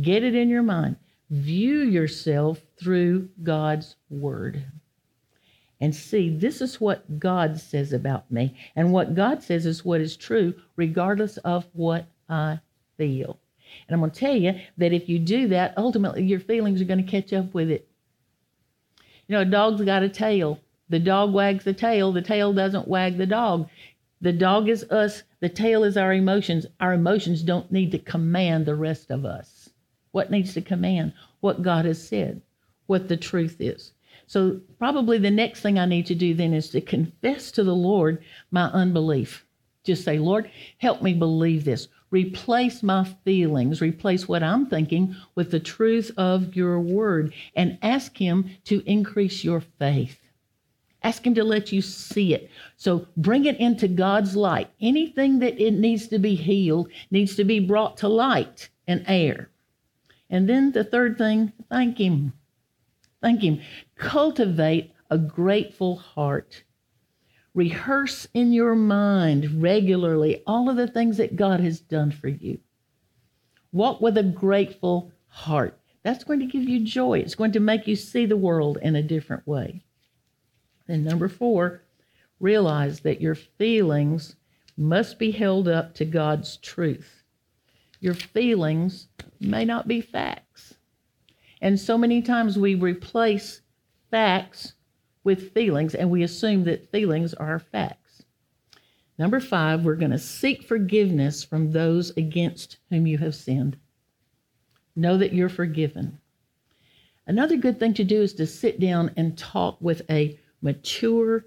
Get 0.00 0.24
it 0.24 0.34
in 0.34 0.48
your 0.48 0.62
mind. 0.62 0.96
view 1.30 1.78
yourself 1.80 2.60
through 2.78 3.28
God's 3.42 3.96
word 4.10 4.64
and 5.80 5.94
see 5.94 6.30
this 6.30 6.60
is 6.60 6.80
what 6.80 7.18
God 7.18 7.58
says 7.58 7.92
about 7.92 8.30
me. 8.30 8.56
And 8.76 8.92
what 8.92 9.14
God 9.14 9.42
says 9.42 9.66
is 9.66 9.84
what 9.84 10.00
is 10.00 10.16
true, 10.16 10.54
regardless 10.76 11.36
of 11.38 11.66
what 11.72 12.06
I 12.28 12.60
feel. 12.96 13.38
And 13.88 13.94
I'm 13.94 14.00
going 14.00 14.12
to 14.12 14.20
tell 14.20 14.36
you 14.36 14.54
that 14.78 14.92
if 14.92 15.08
you 15.08 15.18
do 15.18 15.48
that, 15.48 15.74
ultimately 15.76 16.22
your 16.22 16.40
feelings 16.40 16.80
are 16.80 16.86
going 16.86 17.04
to 17.04 17.10
catch 17.10 17.32
up 17.32 17.52
with 17.54 17.70
it. 17.70 17.88
You 19.26 19.34
know, 19.34 19.40
a 19.40 19.46
dog's 19.46 19.82
got 19.82 20.02
a 20.02 20.08
tail. 20.08 20.60
The 20.90 20.98
dog 20.98 21.32
wags 21.32 21.64
the 21.64 21.72
tail, 21.72 22.12
the 22.12 22.22
tail 22.22 22.52
doesn't 22.52 22.88
wag 22.88 23.16
the 23.16 23.26
dog. 23.26 23.68
The 24.20 24.32
dog 24.32 24.68
is 24.68 24.84
us, 24.84 25.22
the 25.40 25.48
tail 25.48 25.82
is 25.82 25.96
our 25.96 26.12
emotions. 26.12 26.66
Our 26.78 26.92
emotions 26.92 27.42
don't 27.42 27.72
need 27.72 27.90
to 27.92 27.98
command 27.98 28.66
the 28.66 28.74
rest 28.74 29.10
of 29.10 29.24
us. 29.24 29.70
What 30.12 30.30
needs 30.30 30.54
to 30.54 30.60
command? 30.60 31.14
What 31.40 31.62
God 31.62 31.84
has 31.86 32.06
said, 32.06 32.42
what 32.86 33.08
the 33.08 33.16
truth 33.16 33.56
is. 33.60 33.93
So, 34.26 34.60
probably 34.78 35.18
the 35.18 35.30
next 35.30 35.60
thing 35.60 35.78
I 35.78 35.86
need 35.86 36.06
to 36.06 36.14
do 36.14 36.34
then 36.34 36.54
is 36.54 36.70
to 36.70 36.80
confess 36.80 37.50
to 37.52 37.64
the 37.64 37.74
Lord 37.74 38.22
my 38.50 38.66
unbelief. 38.66 39.44
Just 39.84 40.04
say, 40.04 40.18
Lord, 40.18 40.50
help 40.78 41.02
me 41.02 41.12
believe 41.12 41.64
this. 41.64 41.88
Replace 42.10 42.82
my 42.82 43.04
feelings, 43.24 43.82
replace 43.82 44.26
what 44.26 44.42
I'm 44.42 44.66
thinking 44.66 45.14
with 45.34 45.50
the 45.50 45.60
truth 45.60 46.10
of 46.16 46.56
your 46.56 46.80
word, 46.80 47.34
and 47.54 47.76
ask 47.82 48.16
Him 48.16 48.48
to 48.64 48.82
increase 48.86 49.44
your 49.44 49.60
faith. 49.60 50.20
Ask 51.02 51.26
Him 51.26 51.34
to 51.34 51.44
let 51.44 51.70
you 51.70 51.82
see 51.82 52.32
it. 52.32 52.50
So 52.76 53.06
bring 53.16 53.44
it 53.44 53.58
into 53.58 53.88
God's 53.88 54.36
light. 54.36 54.70
Anything 54.80 55.40
that 55.40 55.60
it 55.60 55.72
needs 55.72 56.08
to 56.08 56.18
be 56.18 56.34
healed 56.34 56.88
needs 57.10 57.36
to 57.36 57.44
be 57.44 57.60
brought 57.60 57.98
to 57.98 58.08
light 58.08 58.70
and 58.86 59.04
air. 59.06 59.50
And 60.30 60.48
then 60.48 60.72
the 60.72 60.84
third 60.84 61.18
thing, 61.18 61.52
thank 61.68 61.98
Him. 61.98 62.32
Thank 63.24 63.40
Him. 63.40 63.62
Cultivate 63.96 64.92
a 65.08 65.16
grateful 65.16 65.96
heart. 65.96 66.62
Rehearse 67.54 68.28
in 68.34 68.52
your 68.52 68.74
mind 68.74 69.62
regularly 69.62 70.42
all 70.46 70.68
of 70.68 70.76
the 70.76 70.86
things 70.86 71.16
that 71.16 71.34
God 71.34 71.58
has 71.60 71.80
done 71.80 72.10
for 72.10 72.28
you. 72.28 72.58
Walk 73.72 74.02
with 74.02 74.18
a 74.18 74.22
grateful 74.22 75.10
heart. 75.28 75.80
That's 76.02 76.22
going 76.22 76.40
to 76.40 76.46
give 76.46 76.64
you 76.64 76.84
joy. 76.84 77.20
It's 77.20 77.34
going 77.34 77.52
to 77.52 77.60
make 77.60 77.86
you 77.86 77.96
see 77.96 78.26
the 78.26 78.36
world 78.36 78.76
in 78.82 78.94
a 78.94 79.02
different 79.02 79.46
way. 79.46 79.82
And 80.86 81.02
number 81.02 81.30
four, 81.30 81.80
realize 82.40 83.00
that 83.00 83.22
your 83.22 83.36
feelings 83.36 84.36
must 84.76 85.18
be 85.18 85.30
held 85.30 85.66
up 85.66 85.94
to 85.94 86.04
God's 86.04 86.58
truth. 86.58 87.22
Your 88.00 88.12
feelings 88.12 89.08
may 89.40 89.64
not 89.64 89.88
be 89.88 90.02
facts. 90.02 90.74
And 91.64 91.80
so 91.80 91.96
many 91.96 92.20
times 92.20 92.58
we 92.58 92.74
replace 92.74 93.62
facts 94.10 94.74
with 95.24 95.54
feelings 95.54 95.94
and 95.94 96.10
we 96.10 96.22
assume 96.22 96.64
that 96.64 96.92
feelings 96.92 97.32
are 97.32 97.58
facts. 97.58 98.26
Number 99.18 99.40
five, 99.40 99.82
we're 99.82 99.94
going 99.94 100.10
to 100.10 100.18
seek 100.18 100.62
forgiveness 100.62 101.42
from 101.42 101.72
those 101.72 102.10
against 102.18 102.76
whom 102.90 103.06
you 103.06 103.16
have 103.16 103.34
sinned. 103.34 103.78
Know 104.94 105.16
that 105.16 105.32
you're 105.32 105.48
forgiven. 105.48 106.18
Another 107.26 107.56
good 107.56 107.80
thing 107.80 107.94
to 107.94 108.04
do 108.04 108.20
is 108.20 108.34
to 108.34 108.46
sit 108.46 108.78
down 108.78 109.12
and 109.16 109.38
talk 109.38 109.78
with 109.80 110.02
a 110.10 110.38
mature, 110.60 111.46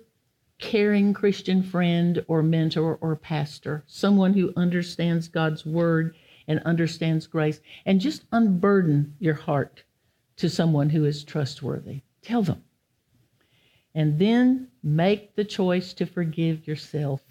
caring 0.57 1.13
Christian 1.13 1.61
friend 1.61 2.25
or 2.27 2.41
mentor 2.41 2.97
or 3.01 3.15
pastor, 3.15 3.83
someone 3.85 4.33
who 4.33 4.51
understands 4.57 5.27
God's 5.27 5.63
word 5.63 6.15
and 6.47 6.59
understands 6.61 7.27
grace, 7.27 7.59
and 7.85 8.01
just 8.01 8.23
unburden 8.31 9.13
your 9.19 9.35
heart 9.35 9.83
to 10.37 10.49
someone 10.49 10.89
who 10.89 11.05
is 11.05 11.23
trustworthy. 11.23 12.01
Tell 12.21 12.41
them. 12.41 12.63
And 13.93 14.19
then 14.19 14.67
make 14.83 15.35
the 15.35 15.43
choice 15.43 15.93
to 15.93 16.05
forgive 16.05 16.67
yourself. 16.67 17.21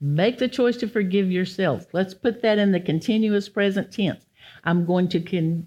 Make 0.00 0.38
the 0.38 0.48
choice 0.48 0.76
to 0.78 0.88
forgive 0.88 1.30
yourself. 1.30 1.86
Let's 1.92 2.14
put 2.14 2.42
that 2.42 2.58
in 2.58 2.70
the 2.70 2.80
continuous 2.80 3.48
present 3.48 3.92
tense. 3.92 4.24
I'm 4.64 4.84
going 4.86 5.08
to 5.08 5.20
con- 5.20 5.66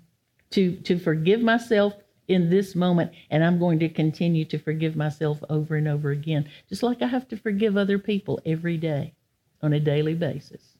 to 0.51 0.77
to 0.77 0.97
forgive 0.97 1.41
myself 1.41 1.93
in 2.27 2.49
this 2.49 2.75
moment 2.75 3.11
and 3.29 3.43
I'm 3.43 3.59
going 3.59 3.79
to 3.79 3.89
continue 3.89 4.45
to 4.45 4.57
forgive 4.57 4.95
myself 4.95 5.43
over 5.49 5.75
and 5.75 5.87
over 5.87 6.11
again, 6.11 6.49
just 6.69 6.83
like 6.83 7.01
I 7.01 7.07
have 7.07 7.27
to 7.29 7.37
forgive 7.37 7.75
other 7.75 7.99
people 7.99 8.39
every 8.45 8.77
day 8.77 9.13
on 9.61 9.73
a 9.73 9.79
daily 9.79 10.13
basis. 10.13 10.70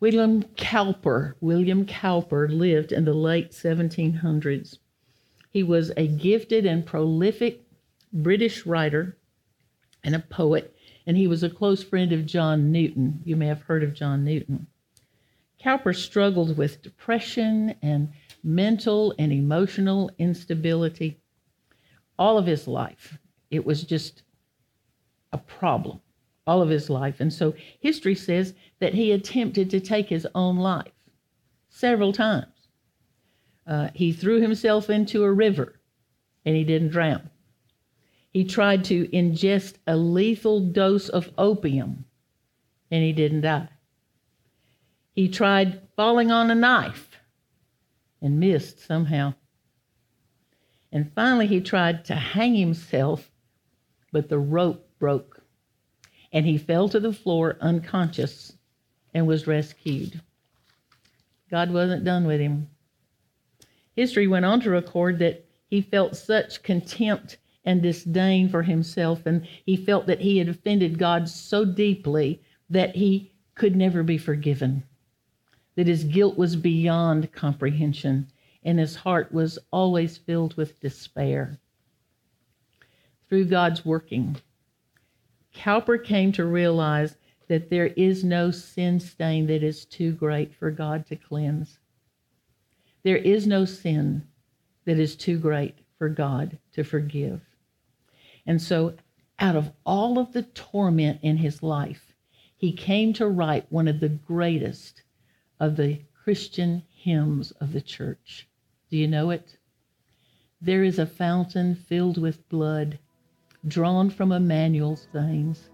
William 0.00 0.42
Cowper, 0.56 1.36
William 1.42 1.84
Cowper 1.84 2.48
lived 2.48 2.90
in 2.90 3.04
the 3.04 3.12
late 3.12 3.50
1700s. 3.50 4.78
He 5.50 5.62
was 5.62 5.92
a 5.94 6.06
gifted 6.06 6.64
and 6.64 6.86
prolific 6.86 7.62
British 8.10 8.64
writer 8.64 9.18
and 10.02 10.14
a 10.14 10.20
poet, 10.20 10.74
and 11.06 11.18
he 11.18 11.26
was 11.26 11.42
a 11.42 11.50
close 11.50 11.82
friend 11.82 12.12
of 12.12 12.24
John 12.24 12.72
Newton. 12.72 13.20
You 13.24 13.36
may 13.36 13.46
have 13.46 13.62
heard 13.62 13.82
of 13.82 13.92
John 13.92 14.24
Newton. 14.24 14.66
Cowper 15.58 15.92
struggled 15.92 16.56
with 16.56 16.80
depression 16.80 17.74
and 17.82 18.08
mental 18.42 19.14
and 19.18 19.30
emotional 19.30 20.10
instability 20.18 21.20
all 22.18 22.38
of 22.38 22.46
his 22.46 22.66
life. 22.66 23.18
It 23.50 23.66
was 23.66 23.84
just 23.84 24.22
a 25.32 25.38
problem 25.38 26.00
all 26.46 26.62
of 26.62 26.68
his 26.68 26.90
life. 26.90 27.20
And 27.20 27.32
so 27.32 27.54
history 27.80 28.14
says 28.14 28.54
that 28.78 28.94
he 28.94 29.12
attempted 29.12 29.70
to 29.70 29.80
take 29.80 30.08
his 30.08 30.26
own 30.34 30.56
life 30.56 30.92
several 31.68 32.12
times. 32.12 32.46
Uh, 33.66 33.88
he 33.94 34.12
threw 34.12 34.40
himself 34.40 34.90
into 34.90 35.22
a 35.22 35.32
river 35.32 35.80
and 36.44 36.56
he 36.56 36.64
didn't 36.64 36.90
drown. 36.90 37.30
He 38.32 38.44
tried 38.44 38.84
to 38.86 39.06
ingest 39.08 39.74
a 39.86 39.96
lethal 39.96 40.60
dose 40.60 41.08
of 41.08 41.30
opium 41.36 42.04
and 42.90 43.02
he 43.02 43.12
didn't 43.12 43.42
die. 43.42 43.68
He 45.12 45.28
tried 45.28 45.80
falling 45.96 46.30
on 46.30 46.50
a 46.50 46.54
knife 46.54 47.18
and 48.22 48.40
missed 48.40 48.80
somehow. 48.80 49.34
And 50.92 51.12
finally, 51.14 51.46
he 51.46 51.60
tried 51.60 52.04
to 52.06 52.14
hang 52.14 52.54
himself, 52.54 53.30
but 54.12 54.28
the 54.28 54.38
rope 54.38 54.88
broke 54.98 55.39
and 56.32 56.46
he 56.46 56.58
fell 56.58 56.88
to 56.88 57.00
the 57.00 57.12
floor 57.12 57.56
unconscious 57.60 58.52
and 59.14 59.26
was 59.26 59.46
rescued. 59.46 60.20
God 61.50 61.72
wasn't 61.72 62.04
done 62.04 62.26
with 62.26 62.40
him. 62.40 62.68
History 63.96 64.26
went 64.26 64.44
on 64.44 64.60
to 64.60 64.70
record 64.70 65.18
that 65.18 65.44
he 65.68 65.80
felt 65.80 66.16
such 66.16 66.62
contempt 66.62 67.38
and 67.64 67.82
disdain 67.82 68.48
for 68.48 68.62
himself, 68.62 69.26
and 69.26 69.46
he 69.66 69.76
felt 69.76 70.06
that 70.06 70.20
he 70.20 70.38
had 70.38 70.48
offended 70.48 70.98
God 70.98 71.28
so 71.28 71.64
deeply 71.64 72.40
that 72.70 72.96
he 72.96 73.32
could 73.54 73.76
never 73.76 74.02
be 74.02 74.16
forgiven, 74.16 74.82
that 75.74 75.86
his 75.86 76.04
guilt 76.04 76.38
was 76.38 76.56
beyond 76.56 77.32
comprehension, 77.32 78.26
and 78.62 78.78
his 78.78 78.96
heart 78.96 79.32
was 79.32 79.58
always 79.70 80.16
filled 80.16 80.56
with 80.56 80.80
despair. 80.80 81.58
Through 83.28 83.46
God's 83.46 83.84
working, 83.84 84.36
Cowper 85.52 85.98
came 85.98 86.32
to 86.32 86.44
realize 86.44 87.16
that 87.48 87.70
there 87.70 87.88
is 87.88 88.22
no 88.22 88.50
sin 88.50 89.00
stain 89.00 89.46
that 89.46 89.62
is 89.62 89.84
too 89.84 90.12
great 90.12 90.54
for 90.54 90.70
God 90.70 91.06
to 91.06 91.16
cleanse. 91.16 91.80
There 93.02 93.16
is 93.16 93.46
no 93.46 93.64
sin 93.64 94.26
that 94.84 94.98
is 94.98 95.16
too 95.16 95.38
great 95.38 95.78
for 95.98 96.08
God 96.08 96.58
to 96.72 96.84
forgive. 96.84 97.40
And 98.46 98.62
so, 98.62 98.94
out 99.38 99.56
of 99.56 99.72
all 99.84 100.18
of 100.18 100.32
the 100.32 100.42
torment 100.42 101.20
in 101.22 101.38
his 101.38 101.62
life, 101.62 102.14
he 102.56 102.72
came 102.72 103.12
to 103.14 103.26
write 103.26 103.70
one 103.72 103.88
of 103.88 104.00
the 104.00 104.08
greatest 104.08 105.02
of 105.58 105.76
the 105.76 106.00
Christian 106.12 106.82
hymns 106.94 107.50
of 107.52 107.72
the 107.72 107.80
church. 107.80 108.46
Do 108.90 108.96
you 108.96 109.08
know 109.08 109.30
it? 109.30 109.56
There 110.60 110.84
is 110.84 110.98
a 110.98 111.06
fountain 111.06 111.74
filled 111.74 112.18
with 112.18 112.48
blood 112.48 112.98
drawn 113.68 114.08
from 114.10 114.32
Emmanuel's 114.32 115.08
veins, 115.12 115.70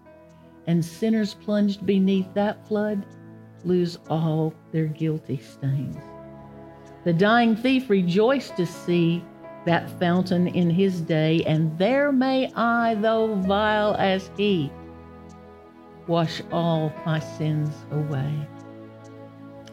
and 0.67 0.83
sinners 0.83 1.33
plunged 1.33 1.85
beneath 1.85 2.33
that 2.33 2.67
flood 2.67 3.05
lose 3.63 3.97
all 4.09 4.53
their 4.71 4.87
guilty 4.87 5.37
stains. 5.37 5.97
The 7.05 7.13
dying 7.13 7.55
thief 7.55 7.89
rejoiced 7.89 8.57
to 8.57 8.65
see 8.65 9.23
that 9.65 9.89
fountain 9.99 10.47
in 10.47 10.69
his 10.69 11.01
day, 11.01 11.43
and 11.45 11.77
there 11.77 12.11
may 12.11 12.51
I, 12.53 12.95
though 12.95 13.35
vile 13.35 13.95
as 13.95 14.29
he, 14.37 14.71
wash 16.07 16.41
all 16.51 16.91
my 17.05 17.19
sins 17.19 17.73
away. 17.91 18.47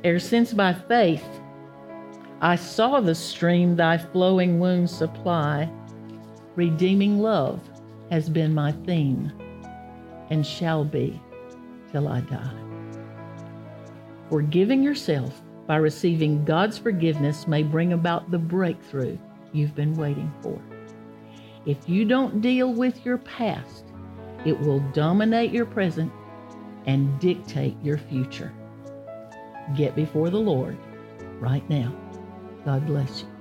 Ere 0.02 0.18
since 0.18 0.52
by 0.52 0.72
faith 0.72 1.24
I 2.40 2.56
saw 2.56 3.00
the 3.00 3.14
stream 3.14 3.76
thy 3.76 3.98
flowing 3.98 4.60
wounds 4.60 4.94
supply, 4.94 5.70
redeeming 6.56 7.20
love 7.20 7.60
has 8.14 8.28
been 8.28 8.54
my 8.54 8.70
theme 8.86 9.32
and 10.30 10.46
shall 10.46 10.84
be 10.84 11.20
till 11.90 12.06
I 12.06 12.20
die. 12.20 12.54
Forgiving 14.30 14.84
yourself 14.84 15.42
by 15.66 15.78
receiving 15.78 16.44
God's 16.44 16.78
forgiveness 16.78 17.48
may 17.48 17.64
bring 17.64 17.92
about 17.92 18.30
the 18.30 18.38
breakthrough 18.38 19.18
you've 19.52 19.74
been 19.74 19.94
waiting 19.94 20.32
for. 20.42 20.62
If 21.66 21.88
you 21.88 22.04
don't 22.04 22.40
deal 22.40 22.72
with 22.72 23.04
your 23.04 23.18
past, 23.18 23.86
it 24.44 24.60
will 24.60 24.78
dominate 24.92 25.50
your 25.50 25.66
present 25.66 26.12
and 26.86 27.18
dictate 27.18 27.76
your 27.82 27.98
future. 27.98 28.52
Get 29.74 29.96
before 29.96 30.30
the 30.30 30.38
Lord 30.38 30.78
right 31.40 31.68
now. 31.68 31.92
God 32.64 32.86
bless 32.86 33.22
you. 33.22 33.33